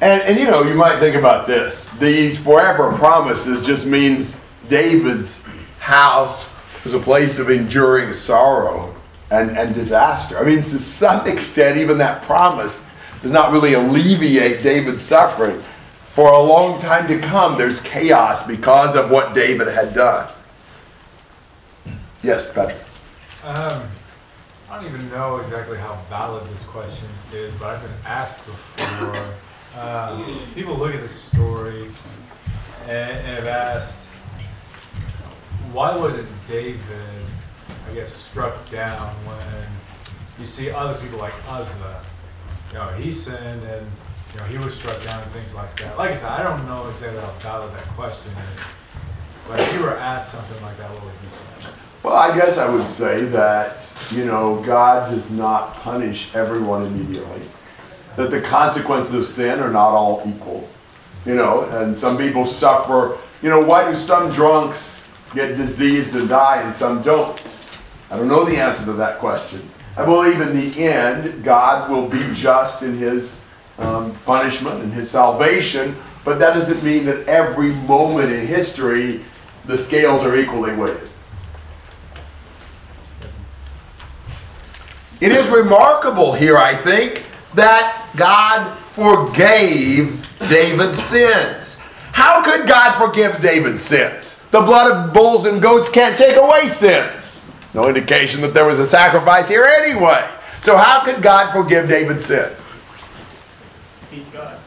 And, 0.00 0.22
and 0.22 0.38
you 0.40 0.46
know, 0.46 0.64
you 0.64 0.74
might 0.74 0.98
think 0.98 1.14
about 1.14 1.46
this. 1.46 1.88
These 2.00 2.36
forever 2.38 2.92
promises 2.94 3.64
just 3.64 3.86
means 3.86 4.36
David's 4.68 5.40
house 5.78 6.44
was 6.82 6.92
a 6.92 6.98
place 6.98 7.38
of 7.38 7.50
enduring 7.50 8.12
sorrow 8.14 8.92
and, 9.30 9.56
and 9.56 9.76
disaster. 9.76 10.36
I 10.40 10.44
mean, 10.44 10.62
to 10.62 10.78
some 10.80 11.24
extent, 11.28 11.78
even 11.78 11.98
that 11.98 12.22
promise 12.22 12.80
does 13.22 13.30
not 13.30 13.52
really 13.52 13.74
alleviate 13.74 14.64
David's 14.64 15.04
suffering. 15.04 15.62
For 16.18 16.32
a 16.32 16.42
long 16.42 16.80
time 16.80 17.06
to 17.06 17.20
come, 17.20 17.56
there's 17.56 17.78
chaos 17.78 18.42
because 18.42 18.96
of 18.96 19.08
what 19.08 19.34
David 19.34 19.68
had 19.68 19.94
done. 19.94 20.28
Yes, 22.24 22.52
Patrick. 22.52 22.82
Um, 23.44 23.84
I 24.68 24.82
don't 24.82 24.86
even 24.86 25.08
know 25.10 25.36
exactly 25.36 25.78
how 25.78 25.94
valid 26.10 26.50
this 26.50 26.64
question 26.64 27.06
is, 27.32 27.54
but 27.60 27.68
I've 27.68 27.82
been 27.82 28.04
asked 28.04 28.44
before. 28.44 29.26
Um, 29.80 30.40
people 30.56 30.74
look 30.74 30.92
at 30.92 31.02
this 31.02 31.14
story 31.14 31.88
and, 32.88 33.10
and 33.12 33.36
have 33.36 33.46
asked, 33.46 34.00
why 35.70 35.94
wasn't 35.94 36.28
David, 36.48 36.80
I 37.88 37.94
guess, 37.94 38.12
struck 38.12 38.68
down 38.72 39.14
when 39.24 39.68
you 40.40 40.46
see 40.46 40.68
other 40.68 41.00
people 41.00 41.20
like 41.20 41.34
Uzzah? 41.46 42.04
You 42.72 42.74
know, 42.74 42.88
he 42.94 43.12
sinned 43.12 43.62
and 43.62 43.88
you 44.32 44.40
know 44.40 44.46
he 44.46 44.58
was 44.58 44.74
struck 44.74 45.02
down 45.04 45.22
and 45.22 45.32
things 45.32 45.54
like 45.54 45.78
that. 45.80 45.96
Like 45.96 46.10
I 46.10 46.14
said, 46.14 46.30
I 46.30 46.42
don't 46.42 46.66
know 46.66 46.88
exactly 46.90 47.20
how 47.20 47.30
valid 47.38 47.74
that 47.74 47.84
question 47.88 48.32
is, 48.32 48.60
but 49.46 49.60
if 49.60 49.72
you 49.74 49.80
were 49.80 49.96
asked 49.96 50.32
something 50.32 50.60
like 50.62 50.76
that, 50.78 50.90
what 50.90 51.04
would 51.04 51.12
you 51.24 51.30
say? 51.30 51.70
Well, 52.02 52.14
I 52.14 52.36
guess 52.36 52.58
I 52.58 52.70
would 52.70 52.84
say 52.84 53.24
that, 53.26 53.92
you 54.12 54.24
know, 54.24 54.62
God 54.64 55.10
does 55.10 55.30
not 55.30 55.74
punish 55.74 56.34
everyone 56.34 56.86
immediately. 56.86 57.42
That 58.16 58.30
the 58.30 58.40
consequences 58.40 59.14
of 59.14 59.26
sin 59.26 59.58
are 59.60 59.70
not 59.70 59.90
all 59.90 60.22
equal. 60.24 60.68
You 61.26 61.34
know, 61.34 61.64
and 61.64 61.96
some 61.96 62.16
people 62.16 62.46
suffer. 62.46 63.18
You 63.42 63.50
know, 63.50 63.60
why 63.60 63.90
do 63.90 63.96
some 63.96 64.32
drunks 64.32 65.04
get 65.34 65.56
diseased 65.56 66.14
and 66.14 66.28
die 66.28 66.62
and 66.62 66.74
some 66.74 67.02
don't? 67.02 67.42
I 68.10 68.16
don't 68.16 68.28
know 68.28 68.44
the 68.44 68.56
answer 68.56 68.84
to 68.84 68.92
that 68.94 69.18
question. 69.18 69.68
I 69.96 70.04
believe 70.04 70.40
in 70.40 70.56
the 70.56 70.80
end, 70.80 71.42
God 71.42 71.90
will 71.90 72.08
be 72.08 72.32
just 72.32 72.82
in 72.82 72.96
his 72.96 73.40
um, 73.78 74.14
punishment 74.24 74.82
and 74.82 74.92
his 74.92 75.10
salvation, 75.10 75.96
but 76.24 76.38
that 76.38 76.54
doesn't 76.54 76.82
mean 76.82 77.04
that 77.06 77.26
every 77.26 77.72
moment 77.72 78.32
in 78.32 78.46
history 78.46 79.22
the 79.66 79.78
scales 79.78 80.22
are 80.22 80.36
equally 80.36 80.74
weighted. 80.74 81.08
It 85.20 85.32
is 85.32 85.48
remarkable 85.48 86.32
here, 86.32 86.56
I 86.56 86.76
think, 86.76 87.24
that 87.54 88.08
God 88.16 88.76
forgave 88.92 90.24
David's 90.48 91.02
sins. 91.02 91.76
How 92.12 92.42
could 92.42 92.68
God 92.68 92.98
forgive 92.98 93.40
David's 93.40 93.82
sins? 93.82 94.36
The 94.50 94.60
blood 94.60 94.90
of 94.90 95.12
bulls 95.12 95.46
and 95.46 95.60
goats 95.60 95.88
can't 95.88 96.16
take 96.16 96.36
away 96.36 96.68
sins. 96.68 97.42
No 97.74 97.88
indication 97.88 98.40
that 98.40 98.54
there 98.54 98.64
was 98.64 98.78
a 98.78 98.86
sacrifice 98.86 99.48
here 99.48 99.64
anyway. 99.64 100.28
So, 100.62 100.76
how 100.76 101.04
could 101.04 101.22
God 101.22 101.52
forgive 101.52 101.88
David's 101.88 102.24
sin? 102.24 102.50
He's 104.10 104.24
God. 104.26 104.58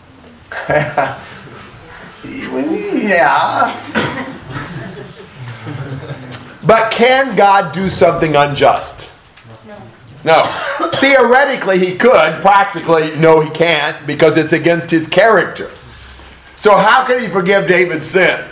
yeah. 2.94 3.78
But 6.64 6.92
can 6.92 7.36
God 7.36 7.74
do 7.74 7.90
something 7.90 8.36
unjust? 8.36 9.12
No. 10.24 10.44
Theoretically, 10.96 11.80
he 11.80 11.96
could. 11.96 12.42
Practically, 12.42 13.16
no, 13.16 13.40
he 13.40 13.50
can't 13.50 14.06
because 14.06 14.38
it's 14.38 14.54
against 14.54 14.92
his 14.92 15.08
character. 15.08 15.72
So, 16.60 16.76
how 16.76 17.06
can 17.06 17.20
he 17.20 17.28
forgive 17.28 17.68
David's 17.68 18.06
sin? 18.06 18.48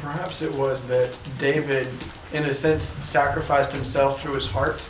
Perhaps 0.00 0.42
it 0.42 0.54
was 0.54 0.86
that 0.86 1.18
David, 1.40 1.88
in 2.32 2.44
a 2.44 2.54
sense, 2.54 2.84
sacrificed 2.84 3.72
himself 3.72 4.22
through 4.22 4.34
his 4.34 4.48
heart. 4.48 4.80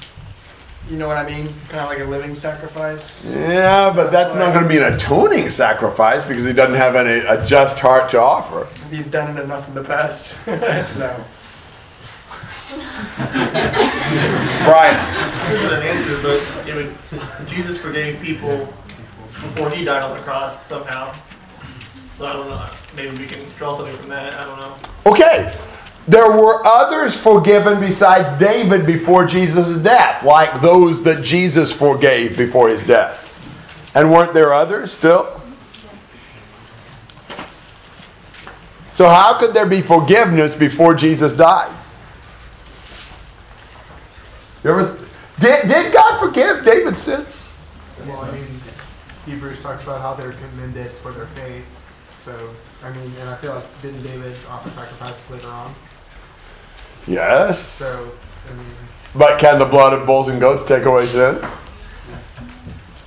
You 0.88 0.96
know 0.96 1.08
what 1.08 1.16
I 1.16 1.28
mean? 1.28 1.52
Kind 1.68 1.80
of 1.80 1.88
like 1.88 1.98
a 1.98 2.04
living 2.04 2.36
sacrifice. 2.36 3.26
Yeah, 3.34 3.92
but 3.92 4.12
that's 4.12 4.36
not 4.36 4.52
going 4.52 4.62
to 4.62 4.68
be 4.68 4.78
an 4.78 4.94
atoning 4.94 5.48
sacrifice 5.48 6.24
because 6.24 6.44
he 6.44 6.52
doesn't 6.52 6.76
have 6.76 6.94
any 6.94 7.26
a 7.26 7.44
just 7.44 7.78
heart 7.78 8.08
to 8.10 8.20
offer. 8.20 8.68
He's 8.88 9.08
done 9.08 9.36
it 9.36 9.42
enough 9.42 9.66
in 9.66 9.74
the 9.74 9.82
past. 9.82 10.36
no. 10.46 11.24
Brian. 14.64 15.50
This 15.50 15.60
isn't 15.60 15.72
an 15.72 15.82
answer, 15.82 16.22
but 16.22 16.68
it 16.68 16.74
would, 16.74 17.48
Jesus 17.48 17.78
forgave 17.78 18.20
people 18.20 18.72
before 19.32 19.70
he 19.70 19.84
died 19.84 20.04
on 20.04 20.16
the 20.16 20.22
cross 20.22 20.66
somehow. 20.66 21.14
So 22.16 22.26
I 22.26 22.32
don't 22.32 22.48
know. 22.48 22.70
Maybe 22.96 23.16
we 23.18 23.26
can 23.26 23.44
draw 23.58 23.76
something 23.76 23.96
from 23.96 24.08
that. 24.08 24.34
I 24.34 24.44
don't 24.44 24.58
know. 24.58 24.76
Okay. 25.04 25.54
There 26.08 26.30
were 26.30 26.64
others 26.64 27.16
forgiven 27.16 27.80
besides 27.80 28.30
David 28.38 28.86
before 28.86 29.26
Jesus' 29.26 29.76
death, 29.76 30.22
like 30.22 30.60
those 30.60 31.02
that 31.02 31.22
Jesus 31.24 31.72
forgave 31.72 32.36
before 32.36 32.68
his 32.68 32.84
death. 32.84 33.24
And 33.94 34.12
weren't 34.12 34.32
there 34.32 34.52
others 34.52 34.92
still? 34.92 35.40
So, 38.90 39.08
how 39.08 39.38
could 39.38 39.52
there 39.52 39.66
be 39.66 39.82
forgiveness 39.82 40.54
before 40.54 40.94
Jesus 40.94 41.32
died? 41.32 41.74
Ever, 44.64 44.98
did, 45.38 45.68
did 45.68 45.92
God 45.92 46.18
forgive 46.18 46.64
David's 46.64 47.02
sins? 47.02 47.44
Well, 48.06 48.20
I 48.22 48.30
mean, 48.30 48.46
Hebrews 49.26 49.60
talks 49.60 49.82
about 49.82 50.00
how 50.00 50.14
they're 50.14 50.32
commended 50.32 50.90
for 50.90 51.12
their 51.12 51.26
faith. 51.26 51.64
So, 52.24 52.54
I 52.82 52.90
mean, 52.92 53.12
and 53.20 53.28
I 53.28 53.36
feel 53.36 53.54
like 53.54 53.82
didn't 53.82 54.02
David 54.02 54.36
offer 54.48 54.70
sacrifice 54.70 55.18
later 55.30 55.48
on? 55.48 55.74
Yes. 57.06 57.60
So, 57.60 58.12
I 58.50 58.54
mean, 58.54 58.66
But 59.14 59.38
can 59.38 59.58
the 59.58 59.64
blood 59.64 59.92
of 59.94 60.06
bulls 60.06 60.28
and 60.28 60.40
goats 60.40 60.62
take 60.62 60.84
away 60.84 61.06
sins? 61.06 61.44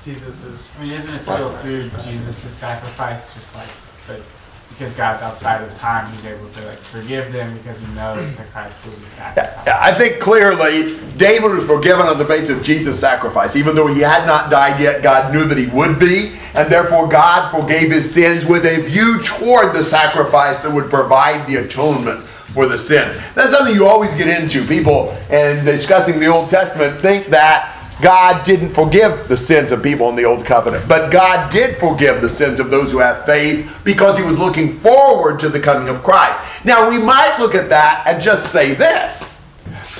Jesus 0.05 0.43
is. 0.43 0.59
I 0.77 0.83
mean, 0.83 0.91
isn't 0.93 1.13
it 1.13 1.23
still 1.23 1.55
through 1.57 1.89
Jesus' 2.03 2.51
sacrifice, 2.53 3.33
just 3.33 3.53
like, 3.55 3.67
but 4.07 4.21
because 4.69 4.93
God's 4.93 5.21
outside 5.21 5.61
of 5.61 5.77
time, 5.77 6.11
He's 6.13 6.25
able 6.25 6.47
to 6.47 6.65
like 6.65 6.77
forgive 6.77 7.33
them 7.33 7.57
because 7.57 7.79
He 7.81 7.87
knows 7.87 8.37
that 8.37 8.49
Christ 8.51 8.77
will 8.85 8.93
be 8.93 9.05
sacrificed. 9.17 9.67
I 9.67 9.93
think 9.93 10.21
clearly 10.21 10.97
David 11.17 11.51
was 11.51 11.65
forgiven 11.65 12.05
on 12.05 12.17
the 12.17 12.23
basis 12.23 12.51
of 12.51 12.63
Jesus' 12.63 12.97
sacrifice. 12.97 13.57
Even 13.57 13.75
though 13.75 13.93
he 13.93 13.99
had 13.99 14.25
not 14.25 14.49
died 14.49 14.79
yet, 14.79 15.03
God 15.03 15.33
knew 15.33 15.43
that 15.45 15.57
he 15.57 15.67
would 15.67 15.99
be, 15.99 16.39
and 16.55 16.71
therefore 16.71 17.09
God 17.09 17.51
forgave 17.51 17.91
his 17.91 18.11
sins 18.11 18.45
with 18.45 18.65
a 18.65 18.81
view 18.83 19.21
toward 19.23 19.75
the 19.75 19.83
sacrifice 19.83 20.57
that 20.59 20.71
would 20.71 20.89
provide 20.89 21.45
the 21.45 21.57
atonement 21.57 22.25
for 22.53 22.65
the 22.65 22.77
sins. 22.77 23.15
That's 23.35 23.51
something 23.51 23.73
you 23.73 23.87
always 23.87 24.13
get 24.13 24.27
into. 24.27 24.65
People, 24.65 25.11
in 25.29 25.63
discussing 25.65 26.19
the 26.19 26.27
Old 26.27 26.49
Testament, 26.49 27.01
think 27.01 27.27
that 27.27 27.75
God 28.01 28.45
didn't 28.45 28.69
forgive 28.69 29.27
the 29.27 29.35
sins 29.35 29.71
of 29.71 29.83
people 29.83 30.09
in 30.09 30.15
the 30.15 30.23
Old 30.23 30.45
Covenant, 30.45 30.87
but 30.87 31.11
God 31.11 31.51
did 31.51 31.77
forgive 31.77 32.21
the 32.21 32.29
sins 32.29 32.59
of 32.59 32.69
those 32.69 32.91
who 32.91 32.99
have 32.99 33.25
faith 33.25 33.69
because 33.83 34.17
he 34.17 34.23
was 34.23 34.39
looking 34.39 34.71
forward 34.79 35.39
to 35.41 35.49
the 35.49 35.59
coming 35.59 35.89
of 35.89 36.01
Christ. 36.01 36.39
Now, 36.63 36.89
we 36.89 36.97
might 36.97 37.37
look 37.39 37.55
at 37.55 37.69
that 37.69 38.03
and 38.07 38.21
just 38.21 38.51
say 38.51 38.73
this. 38.73 39.41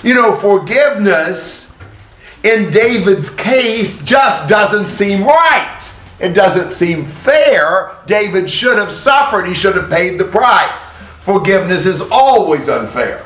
You 0.02 0.14
know, 0.14 0.34
forgiveness 0.34 1.72
in 2.44 2.72
David's 2.72 3.30
case 3.30 4.02
just 4.02 4.48
doesn't 4.48 4.88
seem 4.88 5.26
right. 5.26 5.92
It 6.22 6.34
doesn't 6.34 6.72
seem 6.72 7.06
fair. 7.06 7.98
David 8.06 8.50
should 8.50 8.78
have 8.78 8.92
suffered, 8.92 9.46
he 9.46 9.54
should 9.54 9.76
have 9.76 9.90
paid 9.90 10.18
the 10.18 10.26
price. 10.26 10.89
Forgiveness 11.30 11.86
is 11.86 12.02
always 12.10 12.68
unfair. 12.70 13.24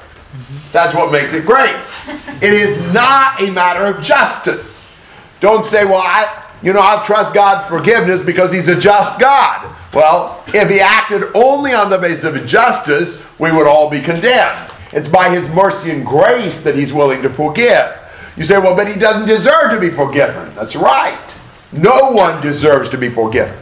That's 0.73 0.93
what 0.93 1.09
makes 1.09 1.31
it 1.31 1.45
grace. 1.45 2.09
It 2.41 2.51
is 2.51 2.93
not 2.93 3.41
a 3.41 3.49
matter 3.49 3.85
of 3.85 4.03
justice. 4.03 4.91
Don't 5.39 5.65
say, 5.65 5.85
well, 5.85 6.01
I, 6.01 6.43
you 6.61 6.73
know, 6.73 6.81
I'll 6.81 7.01
trust 7.01 7.33
God's 7.33 7.69
forgiveness 7.69 8.21
because 8.21 8.51
He's 8.51 8.67
a 8.67 8.75
just 8.75 9.17
God. 9.17 9.73
Well, 9.93 10.43
if 10.47 10.69
He 10.69 10.81
acted 10.81 11.23
only 11.33 11.71
on 11.71 11.89
the 11.89 11.97
basis 11.97 12.25
of 12.25 12.45
justice, 12.45 13.23
we 13.39 13.53
would 13.53 13.65
all 13.65 13.89
be 13.89 14.01
condemned. 14.01 14.69
It's 14.91 15.07
by 15.07 15.29
His 15.29 15.47
mercy 15.47 15.91
and 15.91 16.05
grace 16.05 16.59
that 16.59 16.75
He's 16.75 16.91
willing 16.91 17.21
to 17.21 17.29
forgive. 17.29 17.97
You 18.35 18.43
say, 18.43 18.59
well, 18.59 18.75
but 18.75 18.89
He 18.89 18.99
doesn't 18.99 19.25
deserve 19.25 19.71
to 19.71 19.79
be 19.79 19.89
forgiven. 19.89 20.53
That's 20.55 20.75
right. 20.75 21.35
No 21.71 22.11
one 22.11 22.41
deserves 22.41 22.89
to 22.89 22.97
be 22.97 23.09
forgiven. 23.09 23.57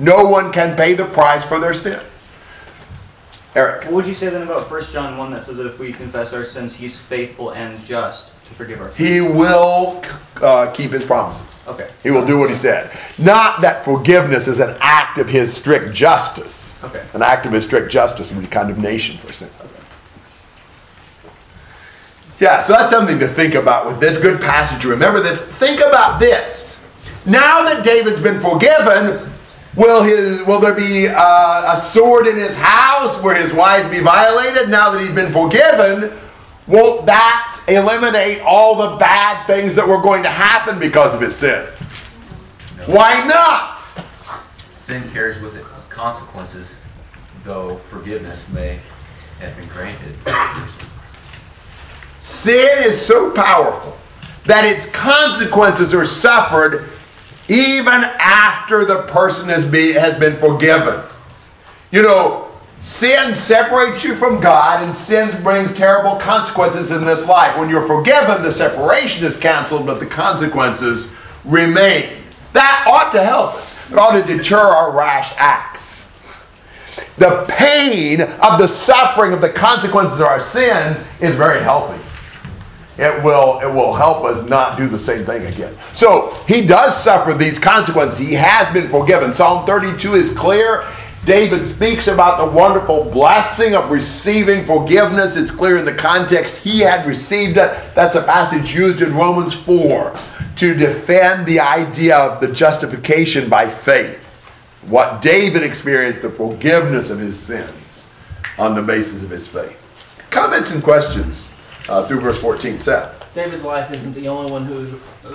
No 0.00 0.24
one 0.24 0.50
can 0.50 0.76
pay 0.76 0.94
the 0.94 1.04
price 1.04 1.44
for 1.44 1.60
their 1.60 1.74
sins. 1.74 2.02
Eric. 3.54 3.84
What 3.84 3.94
would 3.94 4.06
you 4.06 4.14
say 4.14 4.28
then 4.28 4.42
about 4.42 4.70
1 4.70 4.82
John 4.92 5.16
1 5.16 5.30
that 5.30 5.42
says 5.42 5.56
that 5.56 5.66
if 5.66 5.78
we 5.78 5.92
confess 5.92 6.32
our 6.32 6.44
sins, 6.44 6.74
he's 6.74 6.98
faithful 6.98 7.50
and 7.54 7.82
just 7.84 8.30
to 8.44 8.54
forgive 8.54 8.80
our 8.80 8.92
sins? 8.92 9.08
He 9.08 9.20
will 9.20 10.02
uh, 10.42 10.70
keep 10.72 10.90
his 10.90 11.04
promises. 11.04 11.62
Okay. 11.66 11.90
He 12.02 12.10
will 12.10 12.24
do 12.24 12.38
what 12.38 12.50
he 12.50 12.56
said. 12.56 12.90
Not 13.18 13.60
that 13.62 13.84
forgiveness 13.84 14.48
is 14.48 14.60
an 14.60 14.76
act 14.80 15.18
of 15.18 15.28
his 15.28 15.52
strict 15.52 15.92
justice. 15.92 16.74
Okay. 16.84 17.04
An 17.14 17.22
act 17.22 17.46
of 17.46 17.52
his 17.52 17.64
strict 17.64 17.90
justice 17.90 18.30
would 18.32 18.40
be 18.40 18.46
condemnation 18.46 19.18
for 19.18 19.32
sin. 19.32 19.50
Okay. 19.60 19.68
Yeah, 22.40 22.62
so 22.64 22.74
that's 22.74 22.92
something 22.92 23.18
to 23.18 23.26
think 23.26 23.54
about 23.54 23.86
with 23.86 23.98
this 23.98 24.16
good 24.18 24.40
passage. 24.40 24.84
Remember 24.84 25.20
this. 25.20 25.40
Think 25.40 25.80
about 25.80 26.20
this. 26.20 26.78
Now 27.26 27.64
that 27.64 27.84
David's 27.84 28.20
been 28.20 28.40
forgiven, 28.40 29.28
Will 29.76 30.02
his 30.02 30.42
will 30.44 30.60
there 30.60 30.74
be 30.74 31.08
uh, 31.08 31.76
a 31.76 31.80
sword 31.80 32.26
in 32.26 32.36
his 32.36 32.56
house 32.56 33.20
where 33.22 33.34
his 33.34 33.52
wives 33.52 33.88
be 33.88 34.00
violated 34.00 34.68
now 34.68 34.90
that 34.90 35.00
he's 35.00 35.12
been 35.12 35.32
forgiven? 35.32 36.12
Won't 36.66 37.06
that 37.06 37.62
eliminate 37.68 38.40
all 38.42 38.76
the 38.76 38.96
bad 38.96 39.46
things 39.46 39.74
that 39.74 39.86
were 39.86 40.02
going 40.02 40.22
to 40.22 40.28
happen 40.30 40.78
because 40.78 41.14
of 41.14 41.20
his 41.20 41.34
sin? 41.34 41.66
Why 42.86 43.24
not? 43.26 43.80
Sin 44.70 45.08
carries 45.10 45.40
with 45.42 45.56
it 45.56 45.64
consequences, 45.98 46.72
though 47.42 47.76
forgiveness 47.90 48.48
may 48.50 48.78
have 49.40 49.56
been 49.56 49.68
granted. 49.68 50.14
Sin 52.20 52.84
is 52.84 53.04
so 53.04 53.32
powerful 53.32 53.98
that 54.44 54.64
its 54.64 54.86
consequences 54.86 55.92
are 55.92 56.04
suffered 56.04 56.87
even 57.48 58.04
after 58.18 58.84
the 58.84 59.02
person 59.04 59.48
has, 59.48 59.64
be, 59.64 59.92
has 59.92 60.18
been 60.18 60.36
forgiven. 60.36 61.02
You 61.90 62.02
know, 62.02 62.48
sin 62.80 63.34
separates 63.34 64.04
you 64.04 64.14
from 64.16 64.40
God, 64.40 64.84
and 64.84 64.94
sin 64.94 65.42
brings 65.42 65.72
terrible 65.72 66.16
consequences 66.16 66.90
in 66.90 67.04
this 67.04 67.26
life. 67.26 67.58
When 67.58 67.70
you're 67.70 67.86
forgiven, 67.86 68.42
the 68.42 68.50
separation 68.50 69.24
is 69.24 69.36
canceled, 69.36 69.86
but 69.86 69.98
the 69.98 70.06
consequences 70.06 71.08
remain. 71.44 72.18
That 72.52 72.84
ought 72.86 73.12
to 73.12 73.24
help 73.24 73.54
us. 73.54 73.74
It 73.90 73.98
ought 73.98 74.12
to 74.12 74.36
deter 74.36 74.58
our 74.58 74.90
rash 74.90 75.32
acts. 75.38 76.04
The 77.16 77.46
pain 77.48 78.20
of 78.20 78.58
the 78.58 78.68
suffering 78.68 79.32
of 79.32 79.40
the 79.40 79.48
consequences 79.48 80.20
of 80.20 80.26
our 80.26 80.40
sins 80.40 81.02
is 81.20 81.34
very 81.34 81.62
healthy 81.62 82.02
it 82.98 83.22
will 83.22 83.60
it 83.60 83.72
will 83.72 83.94
help 83.94 84.24
us 84.24 84.46
not 84.48 84.76
do 84.76 84.88
the 84.88 84.98
same 84.98 85.24
thing 85.24 85.46
again. 85.46 85.74
So 85.92 86.30
he 86.48 86.66
does 86.66 87.00
suffer 87.00 87.32
these 87.32 87.58
consequences. 87.58 88.18
He 88.18 88.34
has 88.34 88.72
been 88.72 88.88
forgiven. 88.88 89.32
Psalm 89.32 89.64
32 89.64 90.14
is 90.14 90.32
clear. 90.32 90.84
David 91.24 91.66
speaks 91.68 92.06
about 92.06 92.38
the 92.38 92.56
wonderful 92.56 93.04
blessing 93.04 93.74
of 93.74 93.90
receiving 93.90 94.64
forgiveness. 94.64 95.36
It's 95.36 95.50
clear 95.50 95.76
in 95.76 95.84
the 95.84 95.94
context 95.94 96.56
he 96.58 96.80
had 96.80 97.06
received 97.06 97.56
it. 97.56 97.76
That's 97.94 98.14
a 98.14 98.22
passage 98.22 98.72
used 98.74 99.02
in 99.02 99.14
Romans 99.14 99.54
4 99.54 100.16
to 100.56 100.74
defend 100.74 101.46
the 101.46 101.60
idea 101.60 102.16
of 102.16 102.40
the 102.40 102.50
justification 102.50 103.48
by 103.48 103.68
faith. 103.68 104.18
What 104.86 105.20
David 105.20 105.62
experienced, 105.62 106.22
the 106.22 106.30
forgiveness 106.30 107.10
of 107.10 107.18
his 107.18 107.38
sins 107.38 108.06
on 108.56 108.74
the 108.74 108.82
basis 108.82 109.22
of 109.22 109.30
his 109.30 109.46
faith. 109.46 109.78
Comments 110.30 110.70
and 110.70 110.82
questions? 110.82 111.47
Uh, 111.88 112.06
through 112.06 112.20
verse 112.20 112.40
14. 112.40 112.78
Seth. 112.78 113.34
David's 113.34 113.64
life 113.64 113.90
isn't 113.92 114.14
the 114.14 114.28
only 114.28 114.50
one 114.50 114.64
who's 114.64 114.92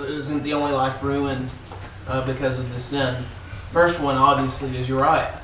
isn't 0.10 0.44
the 0.44 0.54
only 0.54 0.72
life 0.72 1.02
ruined 1.04 1.50
uh, 2.08 2.26
because 2.26 2.58
of 2.60 2.72
the 2.74 2.80
sin. 2.80 3.24
First 3.72 4.00
one 4.00 4.16
obviously 4.16 4.76
is 4.78 4.88
Uriah. 4.90 5.42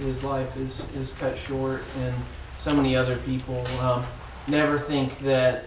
His 0.00 0.24
life 0.24 0.56
is, 0.56 0.82
is 0.96 1.12
cut 1.12 1.38
short, 1.38 1.82
and 1.98 2.14
so 2.58 2.74
many 2.74 2.96
other 2.96 3.16
people 3.18 3.64
um, 3.78 4.04
never 4.48 4.78
think 4.78 5.16
that 5.20 5.64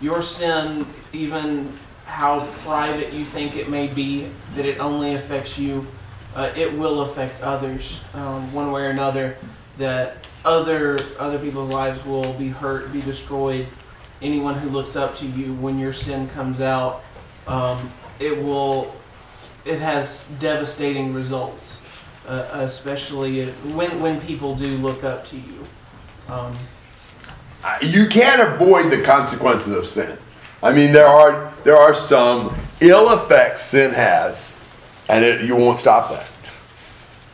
your 0.00 0.22
sin, 0.22 0.86
even 1.12 1.76
how 2.06 2.46
private 2.64 3.12
you 3.12 3.24
think 3.26 3.56
it 3.56 3.68
may 3.68 3.86
be, 3.86 4.30
that 4.54 4.64
it 4.64 4.78
only 4.78 5.14
affects 5.14 5.58
you. 5.58 5.86
Uh, 6.34 6.50
it 6.56 6.72
will 6.72 7.02
affect 7.02 7.40
others 7.42 8.00
um, 8.14 8.52
one 8.52 8.72
way 8.72 8.82
or 8.82 8.90
another. 8.90 9.36
That 9.78 10.18
other 10.44 10.98
other 11.18 11.38
people's 11.38 11.70
lives 11.70 12.04
will 12.04 12.32
be 12.34 12.48
hurt, 12.48 12.92
be 12.92 13.00
destroyed 13.00 13.66
anyone 14.22 14.54
who 14.54 14.68
looks 14.68 14.96
up 14.96 15.16
to 15.16 15.26
you 15.26 15.54
when 15.54 15.78
your 15.78 15.92
sin 15.92 16.28
comes 16.28 16.60
out, 16.60 17.02
um, 17.46 17.92
it 18.18 18.36
will, 18.36 18.94
it 19.64 19.78
has 19.80 20.26
devastating 20.38 21.12
results, 21.12 21.78
uh, 22.26 22.48
especially 22.52 23.46
when 23.46 24.00
when 24.00 24.20
people 24.20 24.54
do 24.54 24.76
look 24.78 25.04
up 25.04 25.26
to 25.26 25.36
you. 25.36 25.64
Um, 26.28 26.56
you 27.82 28.06
can't 28.08 28.40
avoid 28.40 28.90
the 28.90 29.02
consequences 29.02 29.72
of 29.72 29.86
sin. 29.86 30.18
I 30.62 30.72
mean, 30.72 30.92
there 30.92 31.06
are 31.06 31.52
there 31.64 31.76
are 31.76 31.94
some 31.94 32.54
ill 32.80 33.12
effects 33.12 33.62
sin 33.62 33.92
has, 33.92 34.52
and 35.08 35.24
it, 35.24 35.44
you 35.44 35.56
won't 35.56 35.78
stop 35.78 36.10
that. 36.10 36.30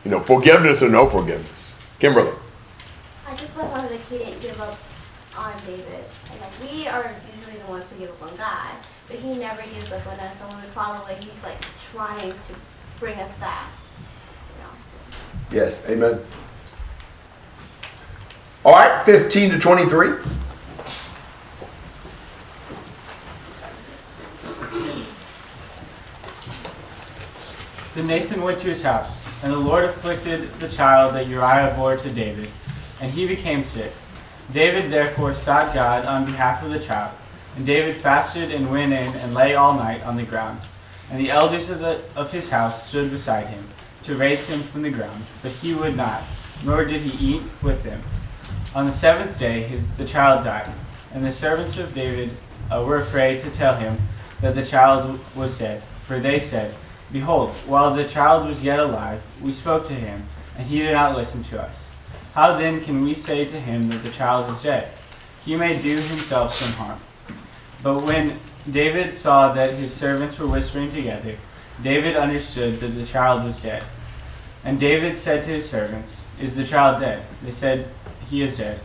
You 0.03 0.11
know, 0.11 0.19
forgiveness 0.19 0.81
or 0.81 0.89
no 0.89 1.07
forgiveness. 1.07 1.75
Kimberly. 1.99 2.33
I 3.27 3.35
just 3.35 3.55
love 3.57 3.71
how 3.71 3.87
he 3.87 4.17
didn't 4.17 4.41
give 4.41 4.59
up 4.59 4.77
on 5.37 5.53
David 5.65 6.05
we 6.61 6.87
are 6.87 7.15
usually 7.35 7.57
the 7.57 7.67
ones 7.67 7.89
who 7.89 7.97
give 7.97 8.09
up 8.09 8.23
on 8.23 8.35
God, 8.37 8.71
but 9.07 9.17
He 9.17 9.35
never 9.35 9.61
gives 9.73 9.91
up 9.91 10.05
on 10.07 10.19
us. 10.19 10.35
And 10.41 10.49
when 10.49 10.61
we 10.61 10.67
fall 10.67 11.01
away, 11.01 11.17
He's 11.19 11.43
like 11.43 11.61
trying 11.79 12.31
to 12.31 12.55
bring 12.99 13.17
us 13.19 13.35
back. 13.37 13.69
You 14.57 14.63
know, 14.63 14.69
so. 14.79 15.55
Yes, 15.55 15.85
amen. 15.87 16.19
All 18.63 18.73
right, 18.73 19.03
15 19.05 19.51
to 19.51 19.59
23. 19.59 20.09
Then 27.95 28.07
Nathan 28.07 28.41
went 28.41 28.59
to 28.59 28.67
his 28.67 28.83
house, 28.83 29.17
and 29.43 29.51
the 29.51 29.57
Lord 29.57 29.83
afflicted 29.83 30.53
the 30.59 30.69
child 30.69 31.13
that 31.15 31.27
Uriah 31.27 31.73
bore 31.75 31.97
to 31.97 32.09
David, 32.09 32.49
and 33.01 33.11
he 33.11 33.27
became 33.27 33.63
sick. 33.63 33.91
David 34.53 34.91
therefore 34.91 35.33
sought 35.33 35.73
God 35.73 36.05
on 36.05 36.25
behalf 36.25 36.63
of 36.63 36.71
the 36.71 36.79
child. 36.79 37.15
And 37.55 37.65
David 37.65 37.95
fasted 37.95 38.51
and 38.51 38.69
went 38.69 38.93
in 38.93 39.13
and 39.15 39.33
lay 39.33 39.55
all 39.55 39.75
night 39.75 40.03
on 40.03 40.17
the 40.17 40.23
ground. 40.23 40.59
And 41.09 41.19
the 41.19 41.31
elders 41.31 41.69
of, 41.69 41.79
the, 41.79 42.01
of 42.15 42.31
his 42.31 42.49
house 42.49 42.87
stood 42.87 43.11
beside 43.11 43.47
him 43.47 43.67
to 44.03 44.15
raise 44.15 44.47
him 44.47 44.61
from 44.61 44.81
the 44.81 44.89
ground. 44.89 45.23
But 45.41 45.51
he 45.51 45.73
would 45.73 45.95
not, 45.95 46.23
nor 46.65 46.85
did 46.85 47.01
he 47.01 47.33
eat 47.33 47.41
with 47.61 47.83
them. 47.83 48.01
On 48.73 48.85
the 48.85 48.91
seventh 48.91 49.37
day 49.37 49.61
his, 49.63 49.83
the 49.97 50.05
child 50.05 50.45
died. 50.45 50.71
And 51.13 51.25
the 51.25 51.31
servants 51.31 51.77
of 51.77 51.93
David 51.93 52.31
uh, 52.71 52.83
were 52.85 52.97
afraid 52.97 53.41
to 53.41 53.51
tell 53.51 53.75
him 53.75 53.97
that 54.39 54.55
the 54.55 54.65
child 54.65 55.19
was 55.35 55.57
dead. 55.57 55.83
For 56.05 56.19
they 56.19 56.39
said, 56.39 56.73
Behold, 57.11 57.51
while 57.67 57.93
the 57.93 58.07
child 58.07 58.47
was 58.47 58.63
yet 58.63 58.79
alive, 58.79 59.21
we 59.41 59.51
spoke 59.51 59.87
to 59.87 59.93
him, 59.93 60.25
and 60.57 60.67
he 60.67 60.79
did 60.79 60.93
not 60.93 61.17
listen 61.17 61.43
to 61.43 61.61
us. 61.61 61.89
How 62.33 62.57
then 62.57 62.81
can 62.81 63.03
we 63.03 63.13
say 63.13 63.45
to 63.45 63.59
him 63.59 63.89
that 63.89 64.03
the 64.03 64.09
child 64.09 64.49
is 64.51 64.61
dead? 64.61 64.93
He 65.43 65.55
may 65.55 65.81
do 65.81 65.97
himself 65.97 66.55
some 66.55 66.71
harm. 66.73 66.99
But 67.83 68.03
when 68.03 68.39
David 68.69 69.13
saw 69.13 69.53
that 69.53 69.73
his 69.73 69.93
servants 69.93 70.39
were 70.39 70.47
whispering 70.47 70.93
together, 70.93 71.35
David 71.83 72.15
understood 72.15 72.79
that 72.79 72.89
the 72.89 73.05
child 73.05 73.43
was 73.43 73.59
dead. 73.59 73.83
And 74.63 74.79
David 74.79 75.17
said 75.17 75.43
to 75.45 75.51
his 75.51 75.69
servants, 75.69 76.21
Is 76.39 76.55
the 76.55 76.63
child 76.63 77.01
dead? 77.01 77.23
They 77.43 77.51
said, 77.51 77.89
He 78.29 78.43
is 78.43 78.57
dead. 78.57 78.79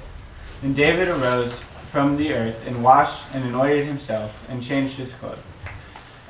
And 0.62 0.74
David 0.74 1.08
arose 1.08 1.62
from 1.92 2.16
the 2.16 2.32
earth 2.32 2.66
and 2.66 2.82
washed 2.82 3.22
and 3.32 3.44
anointed 3.44 3.86
himself 3.86 4.48
and 4.48 4.62
changed 4.62 4.96
his 4.96 5.12
clothes. 5.14 5.38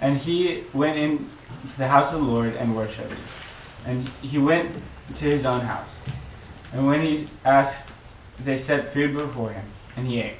And 0.00 0.18
he 0.18 0.64
went 0.74 0.98
into 0.98 1.24
the 1.78 1.88
house 1.88 2.12
of 2.12 2.20
the 2.20 2.26
Lord 2.26 2.54
and 2.56 2.76
worshipped. 2.76 3.14
And 3.86 4.06
he 4.20 4.38
went 4.38 4.70
to 5.14 5.24
his 5.24 5.46
own 5.46 5.60
house. 5.60 6.00
And 6.72 6.86
when 6.86 7.02
he 7.02 7.28
asked, 7.44 7.88
they 8.38 8.58
set 8.58 8.92
food 8.92 9.14
before 9.14 9.50
him, 9.50 9.64
and 9.96 10.06
he 10.06 10.20
ate. 10.20 10.36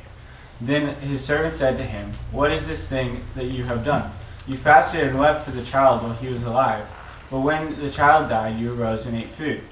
Then 0.61 0.95
his 0.97 1.25
servant 1.25 1.55
said 1.55 1.77
to 1.77 1.85
him, 1.85 2.13
What 2.33 2.51
is 2.51 2.67
this 2.67 2.89
thing 2.89 3.23
that 3.35 3.47
you 3.47 3.65
have 3.65 3.85
done? 3.85 4.11
You 4.47 4.57
fasted 4.57 5.07
and 5.07 5.19
wept 5.19 5.45
for 5.45 5.51
the 5.51 5.65
child 5.65 6.03
while 6.03 6.15
he 6.15 6.29
was 6.29 6.43
alive. 6.43 6.87
But 7.31 7.41
when 7.41 7.79
the 7.81 7.91
child 7.91 8.29
died, 8.29 8.59
you 8.59 8.73
arose 8.73 9.07
and 9.07 9.17
ate 9.17 9.29
food. 9.29 9.63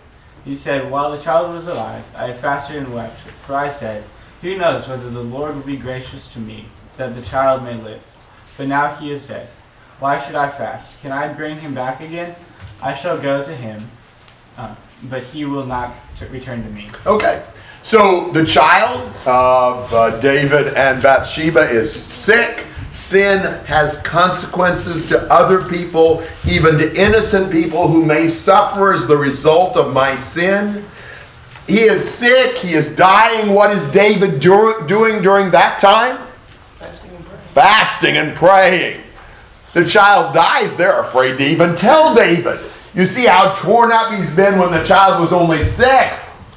He 0.45 0.57
said, 0.57 0.91
While 0.91 1.13
the 1.13 1.23
child 1.23 1.55
was 1.55 1.67
alive, 1.67 2.05
I 2.15 2.33
fasted 2.33 2.77
and 2.77 2.95
wept, 2.95 3.19
for 3.47 3.55
I 3.55 3.69
said, 3.69 4.05
Who 4.43 4.57
knows 4.57 4.89
whether 4.89 5.09
the 5.09 5.23
Lord 5.23 5.55
will 5.55 5.63
be 5.63 5.77
gracious 5.77 6.27
to 6.29 6.39
me, 6.39 6.67
that 6.97 7.15
the 7.15 7.23
child 7.23 7.63
may 7.63 7.75
live? 7.75 8.03
But 8.57 8.69
now 8.69 8.95
he 8.95 9.11
is 9.11 9.27
dead. 9.27 9.49
Why 10.01 10.19
should 10.19 10.35
I 10.35 10.51
fast? 10.51 10.91
Can 11.01 11.13
I 11.13 11.33
bring 11.33 11.61
him 11.61 11.75
back 11.75 12.01
again? 12.01 12.35
I 12.83 12.95
shall 12.95 13.17
go 13.17 13.43
to 13.43 13.57
him, 13.57 13.89
uh, 14.59 14.75
but 15.11 15.23
he 15.23 15.45
will 15.45 15.67
not 15.67 15.95
return 16.31 16.63
to 16.63 16.71
me. 16.71 16.91
Okay. 17.07 17.45
So 17.83 18.31
the 18.31 18.45
child 18.47 19.13
of 19.27 19.93
uh, 19.93 20.19
David 20.21 20.75
and 20.75 21.03
Bathsheba 21.03 21.69
is 21.69 21.93
sick. 21.93 22.65
Sin 22.93 23.41
has 23.67 23.97
consequences 23.99 25.05
to 25.07 25.21
other 25.31 25.67
people, 25.67 26.25
even 26.49 26.79
to 26.79 26.95
innocent 26.99 27.51
people 27.53 27.89
who 27.89 28.05
may 28.05 28.29
suffer 28.29 28.93
as 28.93 29.07
the 29.07 29.17
result 29.17 29.77
of 29.77 29.93
my 29.93 30.15
sin. 30.17 30.85
He 31.67 31.81
is 31.81 32.09
sick. 32.09 32.57
He 32.57 32.75
is 32.75 32.95
dying. 32.95 33.53
What 33.53 33.71
is 33.77 33.85
David 33.91 34.39
do- 34.41 34.85
doing 34.87 35.23
during 35.23 35.51
that 35.51 35.79
time? 35.79 36.27
Fasting 36.79 37.11
and 37.11 37.25
praying. 37.25 37.43
Fasting 37.53 38.17
and 38.17 38.37
praying. 38.37 39.01
The 39.73 39.85
child 39.85 40.35
dies. 40.35 40.73
They're 40.75 41.01
afraid 41.01 41.39
to 41.39 41.45
even 41.45 41.75
tell 41.75 42.15
David. 42.15 42.61
You 42.95 43.07
see 43.07 43.27
how 43.27 43.55
torn 43.55 43.91
up 43.93 44.13
he's 44.13 44.31
been 44.31 44.59
when 44.59 44.71
the 44.71 44.85
child 44.85 45.21
was 45.21 45.33
only 45.33 45.65
sick. 45.65 46.13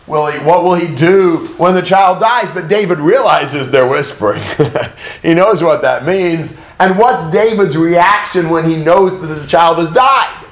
Will 0.05 0.27
he, 0.27 0.39
what 0.39 0.63
will 0.63 0.75
he 0.75 0.93
do 0.95 1.47
when 1.57 1.73
the 1.73 1.81
child 1.81 2.21
dies? 2.21 2.49
But 2.51 2.67
David 2.67 2.99
realizes 2.99 3.69
they're 3.69 3.87
whispering. 3.87 4.41
he 5.21 5.33
knows 5.33 5.61
what 5.61 5.81
that 5.81 6.05
means. 6.05 6.55
And 6.79 6.97
what's 6.97 7.29
David's 7.31 7.75
reaction 7.75 8.49
when 8.49 8.69
he 8.69 8.77
knows 8.77 9.19
that 9.19 9.27
the 9.27 9.45
child 9.47 9.79
has 9.79 9.89
died? 9.89 10.47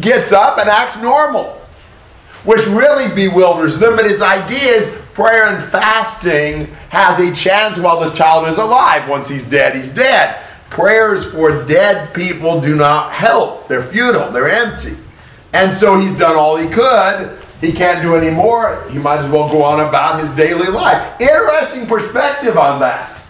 gets 0.00 0.32
up 0.32 0.58
and 0.58 0.68
acts 0.68 0.96
normal, 0.96 1.60
which 2.44 2.64
really 2.66 3.12
bewilders 3.14 3.78
them. 3.78 3.96
But 3.96 4.06
his 4.06 4.22
idea 4.22 4.72
is 4.72 4.90
prayer 5.14 5.46
and 5.46 5.62
fasting 5.70 6.66
has 6.90 7.18
a 7.18 7.34
chance 7.34 7.78
while 7.78 8.00
the 8.00 8.10
child 8.10 8.48
is 8.48 8.58
alive. 8.58 9.08
Once 9.08 9.28
he's 9.28 9.44
dead, 9.44 9.74
he's 9.74 9.90
dead. 9.90 10.42
Prayers 10.70 11.30
for 11.32 11.64
dead 11.66 12.14
people 12.14 12.60
do 12.60 12.76
not 12.76 13.12
help, 13.12 13.68
they're 13.68 13.82
futile, 13.82 14.30
they're 14.30 14.48
empty. 14.48 14.96
And 15.52 15.74
so 15.74 15.98
he's 15.98 16.16
done 16.16 16.36
all 16.36 16.56
he 16.56 16.68
could. 16.68 17.38
He 17.60 17.72
can't 17.72 18.02
do 18.02 18.14
any 18.14 18.30
more. 18.30 18.88
He 18.88 18.98
might 18.98 19.18
as 19.18 19.30
well 19.30 19.50
go 19.50 19.62
on 19.62 19.86
about 19.86 20.20
his 20.20 20.30
daily 20.30 20.68
life. 20.68 21.20
Interesting 21.20 21.86
perspective 21.86 22.56
on 22.56 22.80
that. 22.80 23.20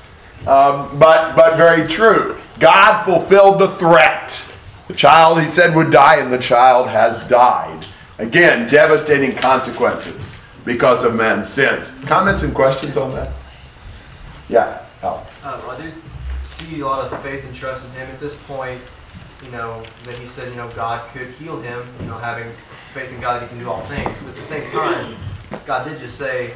Um, 0.47 0.99
but, 0.99 1.35
but 1.35 1.57
very 1.57 1.89
true. 1.89 2.39
God 2.61 3.05
fulfilled 3.05 3.59
the 3.59 3.69
threat. 3.69 4.45
The 4.89 4.95
child, 4.95 5.43
he 5.43 5.49
said, 5.49 5.75
would 5.75 5.91
die, 5.91 6.17
and 6.17 6.33
the 6.33 6.39
child 6.39 6.89
has 6.89 7.19
died. 7.29 7.87
Again, 8.19 8.69
devastating 8.69 9.35
consequences 9.35 10.37
because 10.65 11.05
of 11.05 11.15
man's 11.15 11.49
sins. 11.49 11.91
Comments 12.03 12.43
and 12.43 12.55
questions 12.55 12.97
on 12.97 13.11
that? 13.13 13.33
Yeah, 14.49 14.85
Al. 15.03 15.27
Uh, 15.43 15.61
well, 15.63 15.71
I 15.71 15.83
do 15.83 15.93
see 16.61 16.81
a 16.81 16.87
lot 16.87 17.13
of 17.13 17.23
faith 17.23 17.45
and 17.45 17.55
trust 17.55 17.87
in 17.87 17.93
him 17.93 18.09
at 18.09 18.21
this 18.21 18.35
point. 18.47 18.81
You 19.45 19.51
know 19.53 19.83
that 20.05 20.17
he 20.17 20.27
said, 20.27 20.51
you 20.51 20.57
know, 20.57 20.69
God 20.71 21.09
could 21.13 21.29
heal 21.29 21.61
him. 21.61 21.83
You 22.01 22.07
know, 22.07 22.19
having 22.19 22.53
faith 22.93 23.13
in 23.13 23.21
God 23.21 23.41
that 23.41 23.43
He 23.45 23.49
can 23.49 23.59
do 23.59 23.71
all 23.71 23.83
things. 23.83 24.23
But 24.23 24.31
at 24.31 24.37
the 24.37 24.43
same 24.43 24.71
time, 24.71 25.17
God 25.67 25.89
did 25.89 25.99
just 25.99 26.19
say, 26.19 26.55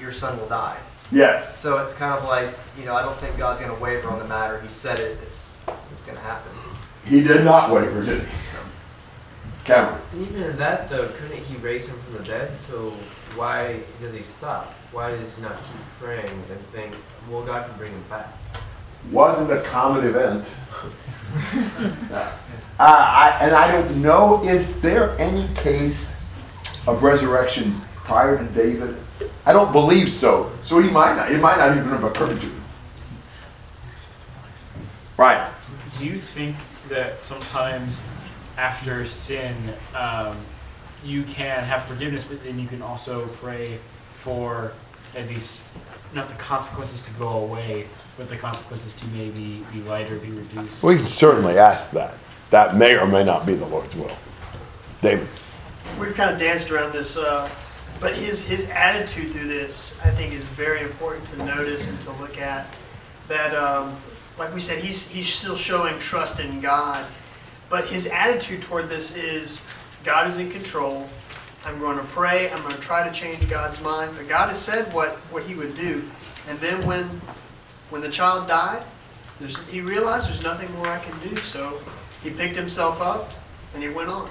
"Your 0.00 0.12
son 0.12 0.38
will 0.38 0.48
die." 0.48 0.78
Yes. 1.12 1.56
So 1.56 1.78
it's 1.78 1.94
kind 1.94 2.12
of 2.18 2.24
like, 2.24 2.50
you 2.78 2.84
know, 2.84 2.94
I 2.94 3.02
don't 3.02 3.16
think 3.16 3.38
God's 3.38 3.60
going 3.60 3.74
to 3.74 3.80
waver 3.80 4.08
on 4.08 4.18
the 4.18 4.24
matter. 4.24 4.60
He 4.60 4.68
said 4.68 4.98
it. 4.98 5.18
It's 5.22 5.56
it's 5.92 6.02
going 6.02 6.16
to 6.16 6.22
happen. 6.22 6.52
He 7.04 7.20
did 7.20 7.44
not 7.44 7.70
waver, 7.70 8.04
did 8.04 8.22
he? 8.22 8.28
Cameron. 9.64 10.00
And 10.12 10.22
even 10.22 10.42
in 10.42 10.56
that, 10.56 10.88
though, 10.88 11.08
couldn't 11.08 11.42
he 11.44 11.56
raise 11.56 11.88
him 11.88 11.98
from 12.02 12.18
the 12.18 12.24
dead? 12.24 12.56
So 12.56 12.90
why 13.34 13.80
does 14.00 14.12
he 14.14 14.22
stop? 14.22 14.72
Why 14.92 15.10
does 15.10 15.36
he 15.36 15.42
not 15.42 15.56
keep 15.56 15.80
praying 16.00 16.28
and 16.28 16.60
think, 16.72 16.94
well, 17.28 17.44
God 17.44 17.68
can 17.68 17.76
bring 17.76 17.92
him 17.92 18.04
back? 18.08 18.32
Wasn't 19.10 19.50
a 19.52 19.62
common 19.62 20.06
event. 20.06 20.44
uh, 22.10 22.30
I, 22.78 23.38
and 23.40 23.54
I 23.54 23.70
don't 23.70 24.02
know, 24.02 24.42
is 24.44 24.80
there 24.80 25.16
any 25.18 25.48
case 25.54 26.10
of 26.86 27.02
resurrection 27.02 27.72
prior 27.94 28.38
to 28.38 28.44
David? 28.52 28.96
I 29.44 29.52
don't 29.52 29.72
believe 29.72 30.10
so. 30.10 30.52
So 30.62 30.80
he 30.80 30.90
might 30.90 31.16
not. 31.16 31.30
It 31.30 31.40
might 31.40 31.56
not 31.58 31.76
even 31.76 31.88
have 31.90 32.04
occurred 32.04 32.40
to 32.40 32.46
him. 32.46 32.62
Right. 35.16 35.50
Do 35.98 36.04
you 36.04 36.18
think 36.18 36.56
that 36.88 37.20
sometimes 37.20 38.02
after 38.58 39.06
sin, 39.06 39.54
um, 39.94 40.36
you 41.04 41.22
can 41.22 41.64
have 41.64 41.86
forgiveness, 41.86 42.24
but 42.24 42.42
then 42.44 42.58
you 42.58 42.66
can 42.66 42.82
also 42.82 43.28
pray 43.40 43.78
for 44.22 44.72
at 45.14 45.28
least 45.28 45.60
not 46.14 46.28
the 46.28 46.34
consequences 46.34 47.04
to 47.04 47.10
go 47.12 47.28
away, 47.28 47.86
but 48.16 48.28
the 48.28 48.36
consequences 48.36 48.96
to 48.96 49.06
maybe 49.08 49.64
be 49.72 49.80
lighter, 49.82 50.18
be 50.18 50.30
reduced? 50.30 50.82
We 50.82 50.96
can 50.96 51.06
certainly 51.06 51.58
ask 51.58 51.90
that. 51.90 52.16
That 52.50 52.76
may 52.76 52.96
or 52.96 53.06
may 53.06 53.24
not 53.24 53.44
be 53.44 53.54
the 53.54 53.66
Lord's 53.66 53.94
will. 53.96 54.16
David. 55.02 55.28
We've 55.98 56.14
kind 56.14 56.30
of 56.30 56.38
danced 56.38 56.70
around 56.70 56.92
this, 56.92 57.16
uh, 57.16 57.48
but 58.00 58.14
his 58.14 58.46
his 58.46 58.68
attitude 58.70 59.32
through 59.32 59.48
this, 59.48 59.98
I 60.04 60.10
think, 60.10 60.32
is 60.32 60.44
very 60.44 60.82
important 60.82 61.26
to 61.28 61.38
notice 61.44 61.88
and 61.88 62.00
to 62.02 62.12
look 62.12 62.38
at. 62.38 62.66
That, 63.28 63.54
um, 63.54 63.96
like 64.38 64.54
we 64.54 64.60
said, 64.60 64.82
he's 64.82 65.08
he's 65.08 65.28
still 65.28 65.56
showing 65.56 65.98
trust 65.98 66.38
in 66.38 66.60
God, 66.60 67.04
but 67.68 67.86
his 67.86 68.06
attitude 68.08 68.62
toward 68.62 68.88
this 68.88 69.16
is 69.16 69.66
God 70.04 70.28
is 70.28 70.38
in 70.38 70.50
control. 70.50 71.08
I'm 71.66 71.78
going 71.80 71.98
to 71.98 72.04
pray. 72.04 72.50
I'm 72.50 72.62
going 72.62 72.74
to 72.74 72.80
try 72.80 73.06
to 73.06 73.12
change 73.12 73.48
God's 73.50 73.82
mind. 73.82 74.12
But 74.16 74.28
God 74.28 74.48
has 74.48 74.58
said 74.58 74.92
what 74.94 75.16
what 75.32 75.42
He 75.42 75.54
would 75.54 75.76
do, 75.76 76.04
and 76.48 76.58
then 76.60 76.86
when 76.86 77.20
when 77.90 78.00
the 78.00 78.10
child 78.10 78.48
died, 78.48 78.82
he 79.68 79.80
realized 79.80 80.28
there's 80.28 80.42
nothing 80.42 80.72
more 80.74 80.86
I 80.86 80.98
can 80.98 81.28
do. 81.28 81.36
So 81.36 81.80
he 82.22 82.30
picked 82.30 82.56
himself 82.56 83.00
up 83.00 83.30
and 83.74 83.82
he 83.82 83.88
went 83.88 84.08
on. 84.08 84.30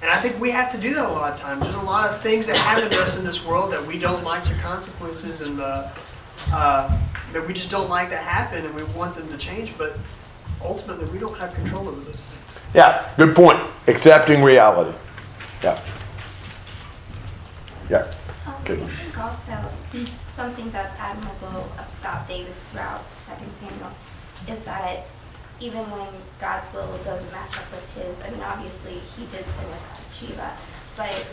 And 0.00 0.10
I 0.10 0.20
think 0.20 0.38
we 0.38 0.50
have 0.50 0.70
to 0.72 0.78
do 0.78 0.94
that 0.94 1.04
a 1.04 1.08
lot 1.08 1.32
of 1.32 1.40
times. 1.40 1.62
There's 1.62 1.74
a 1.74 1.80
lot 1.80 2.08
of 2.08 2.20
things 2.20 2.46
that 2.46 2.56
happen 2.56 2.90
to 2.90 3.02
us 3.02 3.18
in 3.18 3.24
this 3.24 3.44
world 3.44 3.72
that 3.72 3.84
we 3.84 3.98
don't 3.98 4.22
like 4.22 4.44
the 4.44 4.54
consequences 4.56 5.40
and 5.40 5.58
the 5.58 5.90
uh, 6.52 6.98
that 7.32 7.46
we 7.46 7.52
just 7.52 7.70
don't 7.70 7.90
like 7.90 8.08
that 8.10 8.22
happen, 8.22 8.64
and 8.64 8.74
we 8.74 8.84
want 8.96 9.16
them 9.16 9.28
to 9.28 9.36
change. 9.36 9.76
But 9.76 9.98
ultimately, 10.62 11.04
we 11.06 11.18
don't 11.18 11.36
have 11.36 11.52
control 11.52 11.88
over 11.88 12.00
those 12.00 12.14
things. 12.14 12.62
Yeah, 12.74 13.10
good 13.16 13.34
point. 13.34 13.58
Accepting 13.88 14.42
reality. 14.42 14.96
Yeah. 15.62 15.80
Yeah. 17.88 18.12
Um, 18.46 18.54
okay. 18.62 18.82
I 18.82 18.86
think 18.86 19.18
also 19.18 19.56
something 20.28 20.70
that's 20.70 20.96
admirable 20.96 21.68
about 22.00 22.28
David 22.28 22.52
throughout 22.70 23.02
Second 23.20 23.52
Samuel 23.52 23.90
is 24.48 24.60
that 24.64 25.06
even 25.60 25.90
when 25.90 26.08
God's 26.40 26.72
will 26.72 26.96
doesn't 27.04 27.30
match 27.32 27.56
up 27.56 27.64
with 27.72 27.86
his, 27.94 28.20
I 28.22 28.30
mean, 28.30 28.40
obviously 28.42 28.94
he 29.16 29.24
did 29.24 29.44
sin 29.54 29.66
with 29.68 29.82
Bathsheba, 29.90 30.56
but 30.96 31.26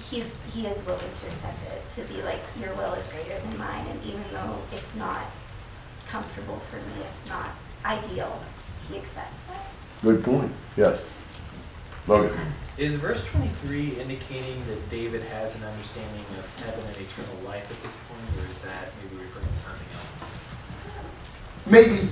he's 0.00 0.38
he 0.54 0.66
is 0.66 0.84
willing 0.86 1.12
to 1.12 1.26
accept 1.26 1.58
it, 1.70 1.88
to 1.90 2.02
be 2.12 2.22
like, 2.22 2.40
your 2.58 2.72
will 2.74 2.94
is 2.94 3.06
greater 3.08 3.38
than 3.40 3.58
mine, 3.58 3.86
and 3.90 4.02
even 4.04 4.24
though 4.32 4.56
it's 4.72 4.94
not 4.96 5.22
comfortable 6.08 6.60
for 6.70 6.76
me, 6.76 7.04
it's 7.12 7.28
not 7.28 7.50
ideal, 7.84 8.40
he 8.88 8.96
accepts 8.96 9.40
that. 9.40 9.66
Good 10.02 10.24
point. 10.24 10.52
Yes. 10.76 11.12
Logan. 12.06 12.38
Is 12.78 12.94
verse 12.94 13.26
23 13.26 14.00
indicating 14.00 14.64
that 14.68 14.88
David 14.88 15.22
has 15.22 15.54
an 15.56 15.64
understanding 15.64 16.24
of 16.38 16.64
heaven 16.64 16.84
and 16.86 16.96
eternal 16.96 17.34
life 17.44 17.70
at 17.70 17.82
this 17.82 17.98
point, 18.08 18.44
or 18.44 18.50
is 18.50 18.58
that 18.60 18.88
maybe 19.02 19.22
referring 19.22 19.46
to 19.52 19.58
something 19.58 19.86
else? 19.94 20.30
Maybe. 21.66 22.08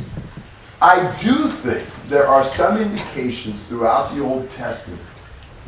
I 0.81 1.17
do 1.21 1.51
think 1.51 1.89
there 2.05 2.27
are 2.27 2.45
some 2.45 2.81
indications 2.81 3.61
throughout 3.65 4.15
the 4.15 4.23
Old 4.23 4.51
Testament 4.53 5.01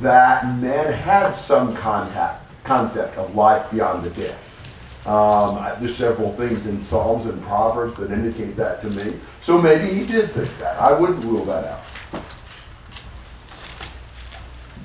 that 0.01 0.45
men 0.59 0.93
had 0.93 1.33
some 1.33 1.75
contact, 1.77 2.45
concept 2.65 3.17
of 3.17 3.35
life 3.35 3.71
beyond 3.71 4.05
the 4.05 4.11
death. 4.11 5.07
Um, 5.07 5.57
there's 5.81 5.97
several 5.97 6.33
things 6.35 6.67
in 6.67 6.81
Psalms 6.81 7.27
and 7.27 7.43
Proverbs 7.43 7.97
that 7.97 8.11
indicate 8.11 8.55
that 8.57 8.83
to 8.83 8.91
me. 8.91 9.15
So 9.41 9.61
maybe 9.61 9.89
he 9.89 10.07
did 10.07 10.31
think 10.33 10.51
that. 10.59 10.79
I 10.79 10.93
wouldn't 10.93 11.25
rule 11.25 11.45
that 11.47 11.65
out. 11.65 11.81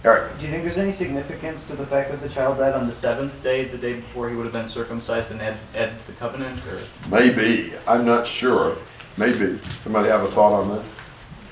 Eric. 0.05 0.37
Do 0.37 0.45
you 0.45 0.51
think 0.51 0.61
there's 0.61 0.77
any 0.77 0.91
significance 0.91 1.65
to 1.65 1.75
the 1.75 1.87
fact 1.87 2.11
that 2.11 2.21
the 2.21 2.29
child 2.29 2.59
died 2.59 2.75
on 2.75 2.85
the 2.85 2.93
seventh 2.93 3.41
day, 3.41 3.65
the 3.65 3.77
day 3.77 3.93
before 3.93 4.29
he 4.29 4.35
would 4.35 4.43
have 4.43 4.53
been 4.53 4.69
circumcised 4.69 5.31
and 5.31 5.41
had, 5.41 5.57
had 5.73 5.93
the 6.05 6.13
covenant, 6.13 6.59
or? 6.67 6.79
Maybe. 7.09 7.73
I'm 7.87 8.05
not 8.05 8.27
sure. 8.27 8.77
Maybe. 9.17 9.59
Somebody 9.83 10.09
have 10.09 10.21
a 10.21 10.29
thought 10.29 10.53
on 10.53 10.69
that? 10.69 10.85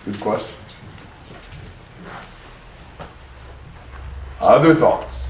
Good 0.05 0.21
question. 0.21 0.53
Other 4.39 4.75
thoughts? 4.75 5.29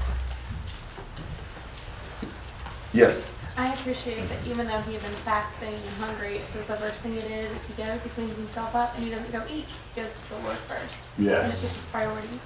Yes. 2.92 3.32
I 3.56 3.72
appreciate 3.72 4.28
that 4.28 4.46
even 4.46 4.66
though 4.66 4.80
he 4.82 4.92
had 4.92 5.02
been 5.02 5.14
fasting 5.24 5.72
and 5.72 5.94
hungry, 5.96 6.42
so 6.52 6.58
the 6.58 6.74
first 6.74 7.00
thing 7.00 7.14
he 7.14 7.20
did 7.20 7.50
is 7.52 7.66
he 7.66 7.72
goes, 7.82 8.02
he 8.02 8.10
cleans 8.10 8.36
himself 8.36 8.74
up, 8.74 8.94
and 8.96 9.04
he 9.04 9.10
doesn't 9.10 9.32
go 9.32 9.42
eat. 9.48 9.64
He 9.94 10.00
goes 10.02 10.12
to 10.12 10.28
the 10.28 10.42
Lord 10.42 10.58
first. 10.68 11.02
Yes. 11.16 11.44
And 11.44 11.52
it's 11.52 11.62
just 11.62 11.74
his 11.76 11.84
priorities. 11.86 12.44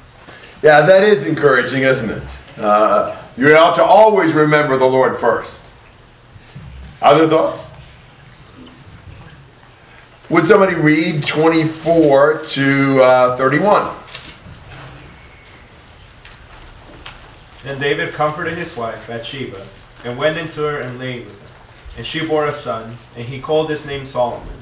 Yeah, 0.63 0.81
that 0.81 1.05
is 1.05 1.25
encouraging, 1.25 1.83
isn't 1.83 2.11
it? 2.11 2.23
Uh, 2.59 3.17
you 3.37 3.55
ought 3.55 3.77
to 3.77 3.85
always 3.85 4.33
remember 4.33 4.77
the 4.77 4.87
Lord 4.87 5.21
first. 5.21 5.61
Other 7.01 7.29
thoughts? 7.29 7.69
Would 10.31 10.47
somebody 10.47 10.75
read 10.75 11.25
24 11.25 12.45
to 12.47 13.03
uh, 13.03 13.37
31? 13.37 13.95
Then 17.63 17.79
David 17.81 18.13
comforted 18.13 18.59
his 18.59 18.77
wife, 18.77 19.07
Bathsheba, 19.07 19.65
and 20.05 20.19
went 20.19 20.37
into 20.39 20.63
her 20.63 20.81
and 20.81 20.99
lay 20.99 21.21
with 21.21 21.41
her. 21.41 21.49
And 21.99 22.07
she 22.07 22.27
bore 22.27 22.47
a 22.47 22.53
son, 22.53 22.97
and 23.17 23.25
he 23.25 23.41
called 23.41 23.71
his 23.71 23.87
name 23.87 24.05
Solomon. 24.05 24.57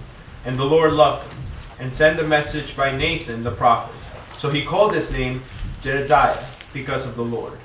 And 0.44 0.58
the 0.58 0.64
Lord 0.64 0.92
loved 0.92 1.26
him, 1.26 1.38
and 1.78 1.94
sent 1.94 2.20
a 2.20 2.22
message 2.22 2.76
by 2.76 2.94
Nathan 2.94 3.42
the 3.42 3.50
prophet. 3.50 3.94
So 4.36 4.50
he 4.50 4.62
called 4.62 4.94
his 4.94 5.10
name 5.10 5.42
Jedidiah, 5.82 6.44
because 6.72 7.06
of 7.06 7.16
the 7.16 7.24
Lord. 7.24 7.58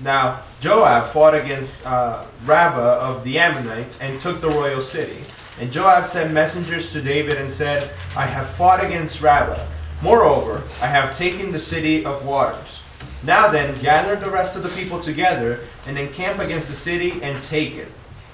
Now 0.00 0.42
Joab 0.60 1.10
fought 1.12 1.34
against 1.34 1.84
uh, 1.86 2.26
Rabbah 2.44 2.98
of 3.00 3.24
the 3.24 3.38
Ammonites 3.38 3.98
and 4.00 4.20
took 4.20 4.40
the 4.40 4.50
royal 4.50 4.80
city. 4.80 5.18
And 5.58 5.72
Joab 5.72 6.06
sent 6.06 6.34
messengers 6.34 6.92
to 6.92 7.00
David 7.00 7.38
and 7.38 7.50
said, 7.50 7.90
I 8.14 8.26
have 8.26 8.48
fought 8.48 8.84
against 8.84 9.22
Rabbah. 9.22 9.66
Moreover, 10.02 10.62
I 10.82 10.86
have 10.86 11.16
taken 11.16 11.50
the 11.50 11.58
city 11.58 12.04
of 12.04 12.26
waters. 12.26 12.82
Now 13.24 13.48
then, 13.48 13.80
gather 13.80 14.16
the 14.16 14.30
rest 14.30 14.56
of 14.56 14.62
the 14.62 14.68
people 14.70 15.00
together 15.00 15.60
and 15.86 15.98
encamp 15.98 16.40
against 16.40 16.68
the 16.68 16.74
city 16.74 17.22
and 17.22 17.42
take 17.42 17.74
it, 17.74 17.88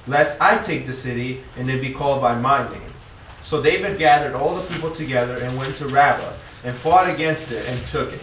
lest 0.08 0.40
I 0.40 0.58
take 0.58 0.86
the 0.86 0.92
city 0.92 1.44
and 1.56 1.70
it 1.70 1.80
be 1.80 1.92
called 1.92 2.20
by 2.20 2.34
my 2.34 2.68
name. 2.68 2.92
So 3.42 3.62
David 3.62 3.98
gathered 3.98 4.34
all 4.34 4.56
the 4.56 4.74
people 4.74 4.90
together 4.90 5.36
and 5.36 5.56
went 5.56 5.76
to 5.76 5.86
Rabbah 5.86 6.32
and 6.64 6.74
fought 6.74 7.08
against 7.08 7.52
it 7.52 7.68
and 7.68 7.86
took 7.86 8.12
it. 8.12 8.20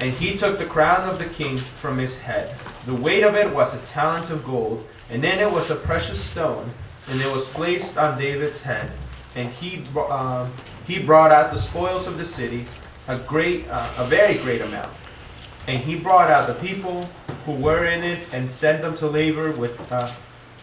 And 0.00 0.12
he 0.12 0.36
took 0.36 0.58
the 0.58 0.66
crown 0.66 1.08
of 1.08 1.18
the 1.18 1.26
king 1.26 1.56
from 1.56 1.98
his 1.98 2.18
head. 2.18 2.54
The 2.86 2.94
weight 2.94 3.22
of 3.22 3.36
it 3.36 3.52
was 3.52 3.74
a 3.74 3.78
talent 3.86 4.30
of 4.30 4.44
gold, 4.44 4.86
and 5.10 5.24
in 5.24 5.38
it 5.38 5.50
was 5.50 5.70
a 5.70 5.76
precious 5.76 6.20
stone, 6.20 6.70
and 7.08 7.20
it 7.20 7.32
was 7.32 7.46
placed 7.48 7.96
on 7.96 8.18
David's 8.18 8.60
head. 8.62 8.90
And 9.36 9.48
he, 9.50 9.86
um, 9.96 10.52
he 10.86 10.98
brought 10.98 11.32
out 11.32 11.52
the 11.52 11.58
spoils 11.58 12.06
of 12.06 12.18
the 12.18 12.24
city, 12.24 12.66
a 13.08 13.18
great, 13.18 13.68
uh, 13.68 13.88
a 13.98 14.06
very 14.06 14.38
great 14.38 14.60
amount. 14.60 14.92
And 15.66 15.82
he 15.82 15.96
brought 15.96 16.30
out 16.30 16.46
the 16.46 16.54
people 16.54 17.08
who 17.46 17.52
were 17.52 17.86
in 17.86 18.02
it 18.02 18.20
and 18.32 18.50
sent 18.50 18.82
them 18.82 18.94
to 18.96 19.06
labor 19.06 19.52
with, 19.52 19.80
uh, 19.92 20.10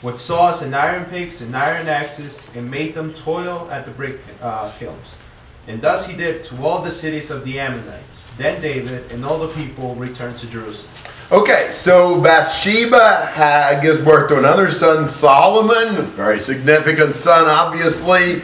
with 0.02 0.20
saws 0.20 0.62
and 0.62 0.76
iron 0.76 1.06
picks 1.06 1.42
and 1.42 1.56
iron 1.56 1.88
axes 1.88 2.50
and 2.56 2.70
made 2.70 2.96
them 2.96 3.14
toil 3.14 3.68
at 3.72 3.86
the 3.86 3.92
brick 3.92 4.20
uh, 4.42 4.72
kilns. 4.78 5.16
And 5.68 5.82
thus 5.82 6.06
he 6.06 6.16
did 6.16 6.44
to 6.46 6.64
all 6.64 6.82
the 6.82 6.92
cities 6.92 7.30
of 7.30 7.44
the 7.46 7.60
Ammonites. 7.60 8.30
Then 8.38 8.62
David 8.62 9.12
and 9.12 9.24
all 9.24 9.38
the 9.38 9.54
people 9.54 9.96
returned 9.96 10.38
to 10.40 10.48
Jerusalem. 10.48 10.92
Okay, 11.32 11.70
so 11.72 12.20
Bathsheba 12.20 13.80
gives 13.82 14.00
birth 14.00 14.30
to 14.30 14.38
another 14.38 14.70
son, 14.70 15.08
Solomon, 15.08 16.08
very 16.08 16.40
significant 16.42 17.16
son, 17.16 17.46
obviously. 17.46 18.42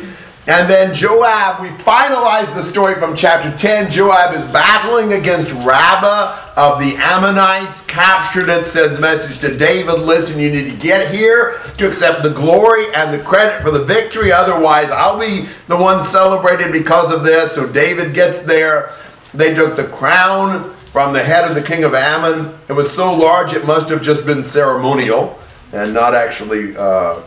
And 0.47 0.69
then 0.69 0.93
Joab, 0.93 1.61
we 1.61 1.67
finalize 1.83 2.55
the 2.55 2.63
story 2.63 2.95
from 2.95 3.17
chapter 3.17 3.55
10. 3.55 3.91
Joab 3.91 4.33
is 4.33 4.45
battling 4.53 5.11
against 5.11 5.51
Rabbah 5.51 6.53
of 6.55 6.79
the 6.79 6.95
Ammonites, 6.95 7.81
captured 7.85 8.47
it, 8.47 8.65
sends 8.65 8.97
message 8.97 9.39
to 9.39 9.57
David 9.57 9.99
listen, 9.99 10.39
you 10.39 10.49
need 10.49 10.71
to 10.71 10.77
get 10.77 11.13
here 11.13 11.59
to 11.77 11.85
accept 11.85 12.23
the 12.23 12.29
glory 12.29 12.85
and 12.95 13.13
the 13.13 13.21
credit 13.25 13.61
for 13.61 13.71
the 13.71 13.83
victory. 13.83 14.31
Otherwise, 14.31 14.89
I'll 14.89 15.19
be 15.19 15.49
the 15.67 15.75
one 15.75 16.01
celebrated 16.01 16.71
because 16.71 17.11
of 17.11 17.23
this. 17.23 17.51
So 17.53 17.67
David 17.67 18.13
gets 18.13 18.39
there. 18.39 18.93
They 19.33 19.53
took 19.53 19.75
the 19.75 19.89
crown 19.89 20.73
from 20.93 21.11
the 21.11 21.21
head 21.21 21.43
of 21.43 21.55
the 21.55 21.61
king 21.61 21.83
of 21.83 21.93
Ammon. 21.93 22.57
It 22.69 22.73
was 22.73 22.89
so 22.89 23.13
large 23.13 23.51
it 23.51 23.65
must 23.65 23.89
have 23.89 24.01
just 24.01 24.25
been 24.25 24.43
ceremonial 24.43 25.37
and 25.73 25.93
not 25.93 26.15
actually 26.15 26.77
uh, 26.77 27.19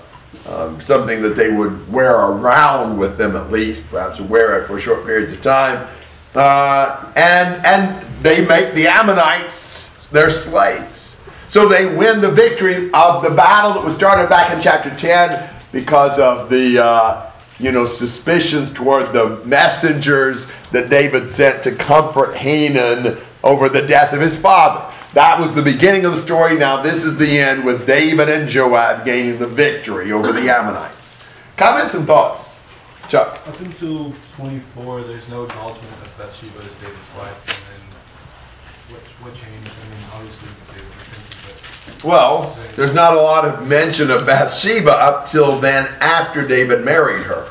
um, 0.51 0.80
something 0.80 1.22
that 1.22 1.36
they 1.36 1.51
would 1.51 1.90
wear 1.92 2.14
around 2.14 2.98
with 2.98 3.16
them 3.16 3.36
at 3.36 3.51
least, 3.51 3.88
perhaps 3.88 4.20
wear 4.20 4.61
it 4.61 4.66
for 4.66 4.78
short 4.78 5.05
periods 5.05 5.32
of 5.32 5.40
time. 5.40 5.86
Uh, 6.34 7.12
and, 7.16 7.64
and 7.64 8.03
they 8.22 8.44
make 8.44 8.74
the 8.74 8.86
Ammonites 8.86 10.09
their 10.09 10.30
slaves. 10.30 11.16
So 11.48 11.68
they 11.68 11.96
win 11.96 12.20
the 12.20 12.30
victory 12.30 12.90
of 12.92 13.22
the 13.22 13.30
battle 13.30 13.74
that 13.74 13.84
was 13.84 13.94
started 13.94 14.28
back 14.28 14.53
in 14.53 14.61
chapter 14.61 14.94
10 14.94 15.51
because 15.72 16.18
of 16.18 16.48
the 16.48 16.84
uh, 16.84 17.30
you 17.59 17.72
know 17.72 17.86
suspicions 17.86 18.72
toward 18.72 19.12
the 19.12 19.40
messengers 19.44 20.46
that 20.72 20.90
David 20.90 21.28
sent 21.28 21.62
to 21.64 21.72
comfort 21.72 22.34
Hanun 22.36 23.18
over 23.42 23.68
the 23.68 23.82
death 23.82 24.12
of 24.12 24.20
his 24.20 24.36
father. 24.36 24.92
That 25.12 25.40
was 25.40 25.52
the 25.54 25.62
beginning 25.62 26.04
of 26.04 26.12
the 26.12 26.18
story. 26.18 26.56
Now 26.56 26.82
this 26.82 27.02
is 27.02 27.16
the 27.16 27.40
end 27.40 27.64
with 27.64 27.84
David 27.84 28.28
and 28.28 28.48
Joab 28.48 29.04
gaining 29.04 29.38
the 29.38 29.46
victory 29.46 30.12
over 30.12 30.32
the 30.32 30.48
Ammonites. 30.48 31.18
Comments 31.56 31.92
and 31.94 32.06
thoughts, 32.06 32.61
Chuck. 33.08 33.40
Up 33.48 33.58
until 33.61 34.14
24, 34.36 35.02
there's 35.02 35.28
no 35.28 35.44
acknowledgement 35.44 35.92
of 35.94 36.16
Bathsheba 36.16 36.58
as 36.58 36.74
David's 36.76 37.16
wife, 37.18 37.68
and 37.68 37.82
then 37.82 38.94
what, 38.94 39.02
what 39.20 39.34
changed? 39.34 39.68
I 39.68 39.90
mean, 39.90 40.04
obviously 40.14 40.48
David 40.68 40.86
repented, 40.86 42.04
Well, 42.04 42.56
there's 42.76 42.94
not 42.94 43.12
a 43.12 43.20
lot 43.20 43.44
of 43.44 43.66
mention 43.66 44.12
of 44.12 44.24
Bathsheba 44.24 44.92
up 44.92 45.26
till 45.26 45.58
then 45.58 45.88
after 46.00 46.46
David 46.46 46.84
married 46.84 47.24
her. 47.24 47.48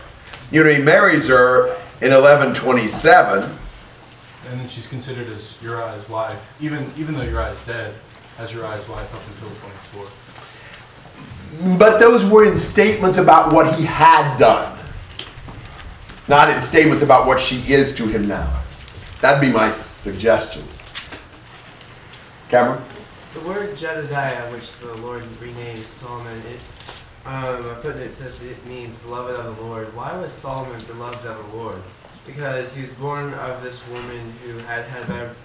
You 0.50 0.64
know, 0.64 0.72
he 0.72 0.82
marries 0.82 1.28
her 1.28 1.76
in 2.00 2.12
1127. 2.12 3.59
And 4.50 4.60
then 4.60 4.68
she's 4.68 4.88
considered 4.88 5.30
as 5.30 5.58
Uriah's 5.62 6.08
wife, 6.10 6.54
even 6.60 6.92
even 6.98 7.16
though 7.16 7.22
Uriah 7.22 7.52
is 7.52 7.64
dead, 7.66 7.96
as 8.38 8.54
Uriah's 8.54 8.88
wife 8.88 9.14
up 9.14 9.22
until 9.34 9.50
24. 11.60 11.78
But 11.78 12.00
those 12.00 12.26
were 12.26 12.46
in 12.46 12.58
statements 12.58 13.18
about 13.18 13.54
what 13.54 13.76
he 13.76 13.86
had 13.86 14.38
done, 14.38 14.78
not 16.28 16.50
in 16.50 16.62
statements 16.62 17.04
about 17.04 17.28
what 17.28 17.40
she 17.40 17.58
is 17.72 17.94
to 17.96 18.08
him 18.08 18.28
now. 18.28 18.62
That'd 19.22 19.42
be 19.42 19.52
my 19.52 19.70
suggestion. 19.72 20.64
Cameron? 22.50 22.82
The 23.34 23.42
word 23.42 23.76
Jedidiah, 23.78 24.52
which 24.52 24.74
the 24.78 24.96
Lord 24.96 25.24
renamed 25.40 25.86
Solomon, 25.86 26.42
it 26.48 26.60
um, 27.26 27.70
I 27.70 27.74
put 27.82 27.98
it, 27.98 28.02
it 28.02 28.16
says 28.16 28.42
it 28.42 28.66
means 28.66 28.98
beloved 28.98 29.36
of 29.36 29.56
the 29.56 29.62
Lord. 29.62 29.94
Why 29.96 30.18
was 30.18 30.32
Solomon 30.32 30.80
beloved 30.88 31.26
of 31.28 31.52
the 31.52 31.58
Lord? 31.58 31.82
Because 32.30 32.76
he 32.76 32.82
was 32.82 32.92
born 32.92 33.34
of 33.34 33.64
this 33.64 33.86
woman 33.88 34.34
who 34.46 34.58
had 34.60 34.86
had 34.86 35.04
a 35.04 35.08
bad, 35.08 35.36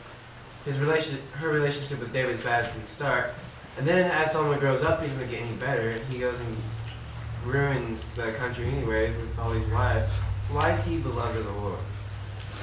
his 0.65 0.79
relation, 0.79 1.19
her 1.33 1.49
relationship 1.49 1.99
with 1.99 2.13
David 2.13 2.37
was 2.37 2.45
bad 2.45 2.71
from 2.71 2.83
the 2.83 2.89
start. 2.89 3.31
And 3.79 3.89
then 3.89 4.11
as 4.11 4.33
Solomon 4.33 4.59
grows 4.59 4.83
up, 4.83 5.01
he 5.01 5.09
doesn't 5.09 5.31
get 5.31 5.43
any 5.43 5.57
better. 5.57 5.95
He 6.11 6.19
goes 6.19 6.39
and 6.39 6.57
ruins 7.45 8.13
the 8.15 8.33
country 8.33 8.67
anyways 8.67 9.17
with 9.17 9.39
all 9.39 9.53
these 9.53 9.67
wives. 9.69 10.09
So 10.49 10.55
why 10.55 10.73
is 10.73 10.85
he 10.85 10.99
beloved 10.99 11.37
of 11.39 11.45
the 11.45 11.53
Lord? 11.53 11.79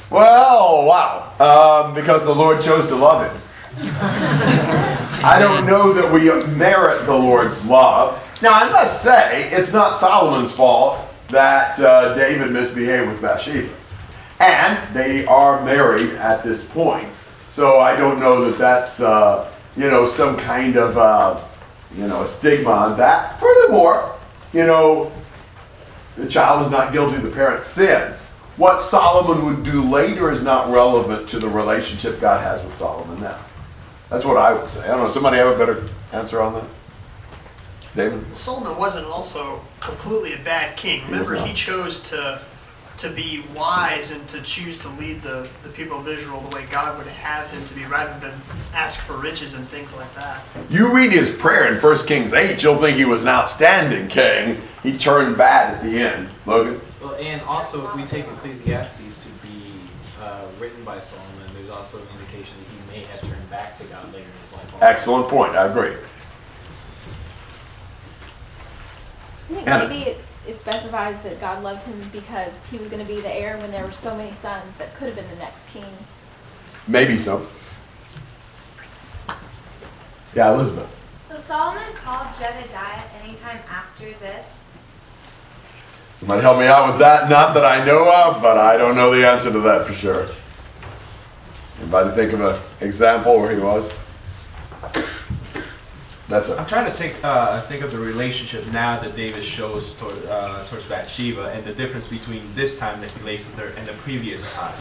Well, 0.09 0.85
wow. 0.85 1.33
Um, 1.39 1.95
because 1.95 2.23
the 2.23 2.35
Lord 2.35 2.61
chose 2.61 2.85
to 2.87 2.95
love 2.95 3.29
him. 3.29 3.41
I 5.23 5.37
don't 5.39 5.65
know 5.65 5.93
that 5.93 6.11
we 6.13 6.25
merit 6.55 7.05
the 7.05 7.15
Lord's 7.15 7.63
love. 7.65 8.21
Now, 8.41 8.53
I 8.53 8.69
must 8.69 9.01
say, 9.01 9.49
it's 9.51 9.71
not 9.71 9.97
Solomon's 9.97 10.51
fault 10.51 10.99
that 11.29 11.79
uh, 11.79 12.13
David 12.13 12.51
misbehaved 12.51 13.07
with 13.07 13.21
Bathsheba. 13.21 13.69
And 14.41 14.95
they 14.95 15.25
are 15.27 15.63
married 15.63 16.11
at 16.15 16.43
this 16.43 16.65
point. 16.65 17.07
So 17.49 17.79
I 17.79 17.95
don't 17.95 18.19
know 18.19 18.49
that 18.49 18.57
that's, 18.57 18.99
uh, 18.99 19.51
you 19.77 19.89
know, 19.89 20.07
some 20.07 20.35
kind 20.35 20.77
of, 20.77 20.97
uh, 20.97 21.39
you 21.95 22.07
know, 22.07 22.23
a 22.23 22.27
stigma 22.27 22.71
on 22.71 22.97
that. 22.97 23.39
Furthermore, 23.39 24.15
you 24.51 24.65
know, 24.65 25.11
the 26.15 26.27
child 26.27 26.65
is 26.65 26.71
not 26.71 26.91
guilty 26.91 27.17
of 27.17 27.23
the 27.23 27.29
parent's 27.29 27.67
sins. 27.67 28.25
What 28.57 28.81
Solomon 28.81 29.45
would 29.45 29.63
do 29.63 29.83
later 29.83 30.31
is 30.31 30.41
not 30.41 30.71
relevant 30.71 31.29
to 31.29 31.39
the 31.39 31.47
relationship 31.47 32.19
God 32.19 32.41
has 32.41 32.63
with 32.63 32.73
Solomon 32.73 33.21
now. 33.21 33.39
That's 34.09 34.25
what 34.25 34.37
I 34.37 34.53
would 34.53 34.67
say. 34.67 34.83
I 34.83 34.87
don't 34.87 34.99
know. 34.99 35.09
Somebody 35.09 35.37
have 35.37 35.47
a 35.47 35.57
better 35.57 35.87
answer 36.11 36.41
on 36.41 36.55
that? 36.55 36.65
David? 37.95 38.35
Solomon 38.35 38.77
wasn't 38.77 39.05
also 39.05 39.61
completely 39.79 40.33
a 40.33 40.39
bad 40.39 40.77
king. 40.77 41.03
Remember, 41.05 41.35
not. 41.35 41.47
he 41.47 41.53
chose 41.53 42.01
to 42.09 42.41
to 43.01 43.09
be 43.09 43.43
wise 43.55 44.11
and 44.11 44.27
to 44.29 44.39
choose 44.43 44.77
to 44.77 44.87
lead 44.89 45.21
the, 45.23 45.49
the 45.63 45.69
people 45.69 45.99
of 45.99 46.07
Israel 46.07 46.39
the 46.41 46.55
way 46.55 46.65
God 46.71 46.97
would 46.99 47.07
have 47.07 47.49
him 47.49 47.67
to 47.67 47.73
be, 47.73 47.83
rather 47.85 48.17
than 48.19 48.39
ask 48.73 48.99
for 48.99 49.17
riches 49.17 49.55
and 49.55 49.67
things 49.69 49.95
like 49.95 50.13
that. 50.15 50.43
You 50.69 50.93
read 50.93 51.11
his 51.11 51.31
prayer 51.31 51.73
in 51.73 51.81
1 51.81 51.97
Kings 52.05 52.31
8, 52.31 52.61
you'll 52.61 52.77
think 52.77 52.97
he 52.97 53.05
was 53.05 53.23
an 53.23 53.27
outstanding 53.27 54.07
king. 54.07 54.61
He 54.83 54.95
turned 54.97 55.35
bad 55.35 55.75
at 55.75 55.83
the 55.83 55.99
end. 55.99 56.29
Logan? 56.45 56.79
Well, 57.01 57.15
and 57.15 57.41
also, 57.41 57.87
if 57.89 57.95
we 57.95 58.05
take 58.05 58.25
Ecclesiastes 58.25 59.23
to 59.23 59.29
be 59.47 59.73
uh, 60.21 60.45
written 60.59 60.83
by 60.83 60.99
Solomon, 60.99 61.27
there's 61.55 61.71
also 61.71 61.97
an 61.97 62.07
indication 62.19 62.57
that 62.59 62.95
he 62.95 62.99
may 62.99 63.05
have 63.07 63.21
turned 63.21 63.49
back 63.49 63.75
to 63.77 63.83
God 63.85 64.05
later 64.13 64.25
in 64.25 64.41
his 64.41 64.53
life. 64.53 64.73
also. 64.75 64.85
Excellent 64.85 65.27
point. 65.27 65.55
I 65.55 65.65
agree. 65.65 65.95
I 69.49 69.53
think 69.53 69.67
Anna. 69.67 69.87
maybe 69.87 70.03
it's 70.11 70.30
it 70.51 70.59
specifies 70.59 71.21
that 71.21 71.39
God 71.39 71.63
loved 71.63 71.83
him 71.83 71.99
because 72.11 72.51
he 72.69 72.77
was 72.77 72.89
going 72.89 73.05
to 73.05 73.07
be 73.07 73.21
the 73.21 73.33
heir 73.33 73.57
when 73.57 73.71
there 73.71 73.85
were 73.85 73.91
so 73.91 74.15
many 74.15 74.33
sons 74.33 74.65
that 74.77 74.93
could 74.95 75.07
have 75.07 75.15
been 75.15 75.29
the 75.29 75.37
next 75.37 75.67
king. 75.69 75.85
Maybe 76.87 77.17
so. 77.17 77.47
Yeah, 80.35 80.53
Elizabeth. 80.53 80.89
Was 81.29 81.43
Solomon 81.45 81.93
called 81.95 82.27
Jedidiah 82.35 83.03
anytime 83.21 83.59
after 83.69 84.05
this? 84.19 84.59
Somebody 86.17 86.41
help 86.41 86.59
me 86.59 86.65
out 86.65 86.89
with 86.91 86.99
that. 86.99 87.29
Not 87.29 87.53
that 87.53 87.65
I 87.65 87.83
know 87.85 88.11
of, 88.13 88.41
but 88.41 88.57
I 88.57 88.75
don't 88.77 88.95
know 88.95 89.15
the 89.15 89.25
answer 89.25 89.51
to 89.51 89.59
that 89.61 89.87
for 89.87 89.93
sure. 89.93 90.27
Anybody 91.79 92.11
think 92.11 92.33
of 92.33 92.41
an 92.41 92.87
example 92.87 93.39
where 93.39 93.55
he 93.55 93.61
was? 93.61 93.91
That's 96.31 96.49
I'm 96.49 96.65
trying 96.65 96.89
to 96.89 96.97
take 96.97 97.21
uh, 97.23 97.61
think 97.63 97.81
of 97.83 97.91
the 97.91 97.99
relationship 97.99 98.65
now 98.67 98.97
that 98.99 99.17
David 99.17 99.43
shows 99.43 99.93
toward, 99.95 100.25
uh, 100.27 100.65
towards 100.65 100.85
Bathsheba 100.87 101.49
and 101.49 101.65
the 101.65 101.73
difference 101.73 102.07
between 102.07 102.41
this 102.55 102.77
time 102.77 103.01
that 103.01 103.11
he 103.11 103.21
lays 103.23 103.45
with 103.45 103.57
her 103.57 103.67
and 103.77 103.85
the 103.85 103.93
previous 103.93 104.51
time. 104.53 104.73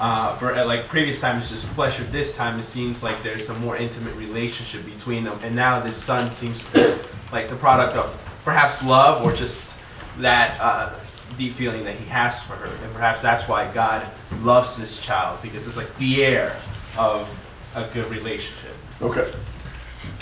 Uh, 0.00 0.36
for 0.36 0.52
uh, 0.52 0.64
like 0.66 0.88
previous 0.88 1.20
time 1.20 1.38
it's 1.38 1.48
just 1.48 1.66
pleasure. 1.68 2.02
This 2.04 2.36
time 2.36 2.58
it 2.58 2.64
seems 2.64 3.04
like 3.04 3.22
there's 3.22 3.48
a 3.48 3.54
more 3.60 3.76
intimate 3.76 4.14
relationship 4.16 4.84
between 4.84 5.22
them, 5.22 5.38
and 5.44 5.54
now 5.54 5.78
this 5.78 5.96
son 5.96 6.30
seems 6.30 6.62
to 6.64 6.72
be 6.72 7.02
like 7.30 7.48
the 7.50 7.56
product 7.56 7.96
of 7.96 8.18
perhaps 8.44 8.82
love 8.82 9.24
or 9.24 9.32
just 9.32 9.76
that 10.18 10.60
uh, 10.60 10.92
deep 11.38 11.52
feeling 11.52 11.84
that 11.84 11.94
he 11.94 12.04
has 12.06 12.42
for 12.42 12.54
her, 12.54 12.74
and 12.84 12.92
perhaps 12.92 13.22
that's 13.22 13.48
why 13.48 13.72
God 13.72 14.10
loves 14.42 14.76
this 14.76 15.00
child 15.00 15.40
because 15.40 15.68
it's 15.68 15.76
like 15.76 15.96
the 15.98 16.24
heir 16.24 16.56
of 16.98 17.28
a 17.76 17.88
good 17.94 18.06
relationship. 18.06 18.74
Okay. 19.00 19.32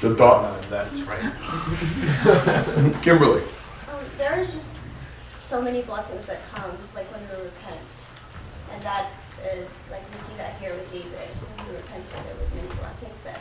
Good 0.01 0.19
thought. 0.19 0.63
That's 0.71 1.01
right. 1.03 1.21
Kimberly. 3.03 3.43
Um, 3.43 4.05
there's 4.19 4.53
just 4.53 4.79
so 5.49 5.63
many 5.63 5.83
blessings 5.83 6.25
that 6.27 6.41
come, 6.53 6.77
like 6.95 7.07
when 7.13 7.21
we 7.23 7.45
repent. 7.45 7.81
And 8.73 8.83
that 8.83 9.11
is, 9.53 9.69
like, 9.91 10.03
we 10.13 10.19
see 10.27 10.37
that 10.37 10.59
here 10.59 10.75
with 10.75 10.91
David, 10.91 11.11
when 11.11 11.67
he 11.67 11.73
repented, 11.75 12.11
there 12.13 12.35
was 12.41 12.53
many 12.55 12.69
blessings 12.81 13.15
that, 13.25 13.41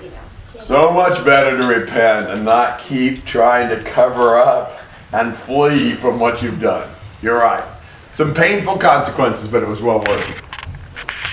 you 0.00 0.08
know. 0.10 0.16
came 0.52 0.62
So 0.62 0.90
much 0.90 1.24
better 1.24 1.56
to 1.56 1.66
repent 1.66 2.28
and 2.28 2.44
not 2.44 2.78
keep 2.78 3.24
trying 3.24 3.68
to 3.68 3.82
cover 3.82 4.36
up 4.36 4.80
and 5.12 5.34
flee 5.34 5.94
from 5.94 6.18
what 6.18 6.42
you've 6.42 6.60
done. 6.60 6.90
You're 7.22 7.38
right. 7.38 7.64
Some 8.12 8.34
painful 8.34 8.78
consequences, 8.78 9.48
but 9.48 9.62
it 9.62 9.68
was 9.68 9.80
well 9.80 10.00
worth 10.00 10.28
it. 10.28 10.42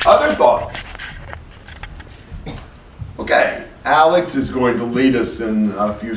Other 0.05 0.33
thoughts? 0.35 0.83
Okay, 3.19 3.67
Alex 3.83 4.35
is 4.35 4.51
going 4.51 4.77
to 4.77 4.83
lead 4.83 5.15
us 5.15 5.39
in 5.39 5.71
a 5.71 5.91
few 5.91 6.09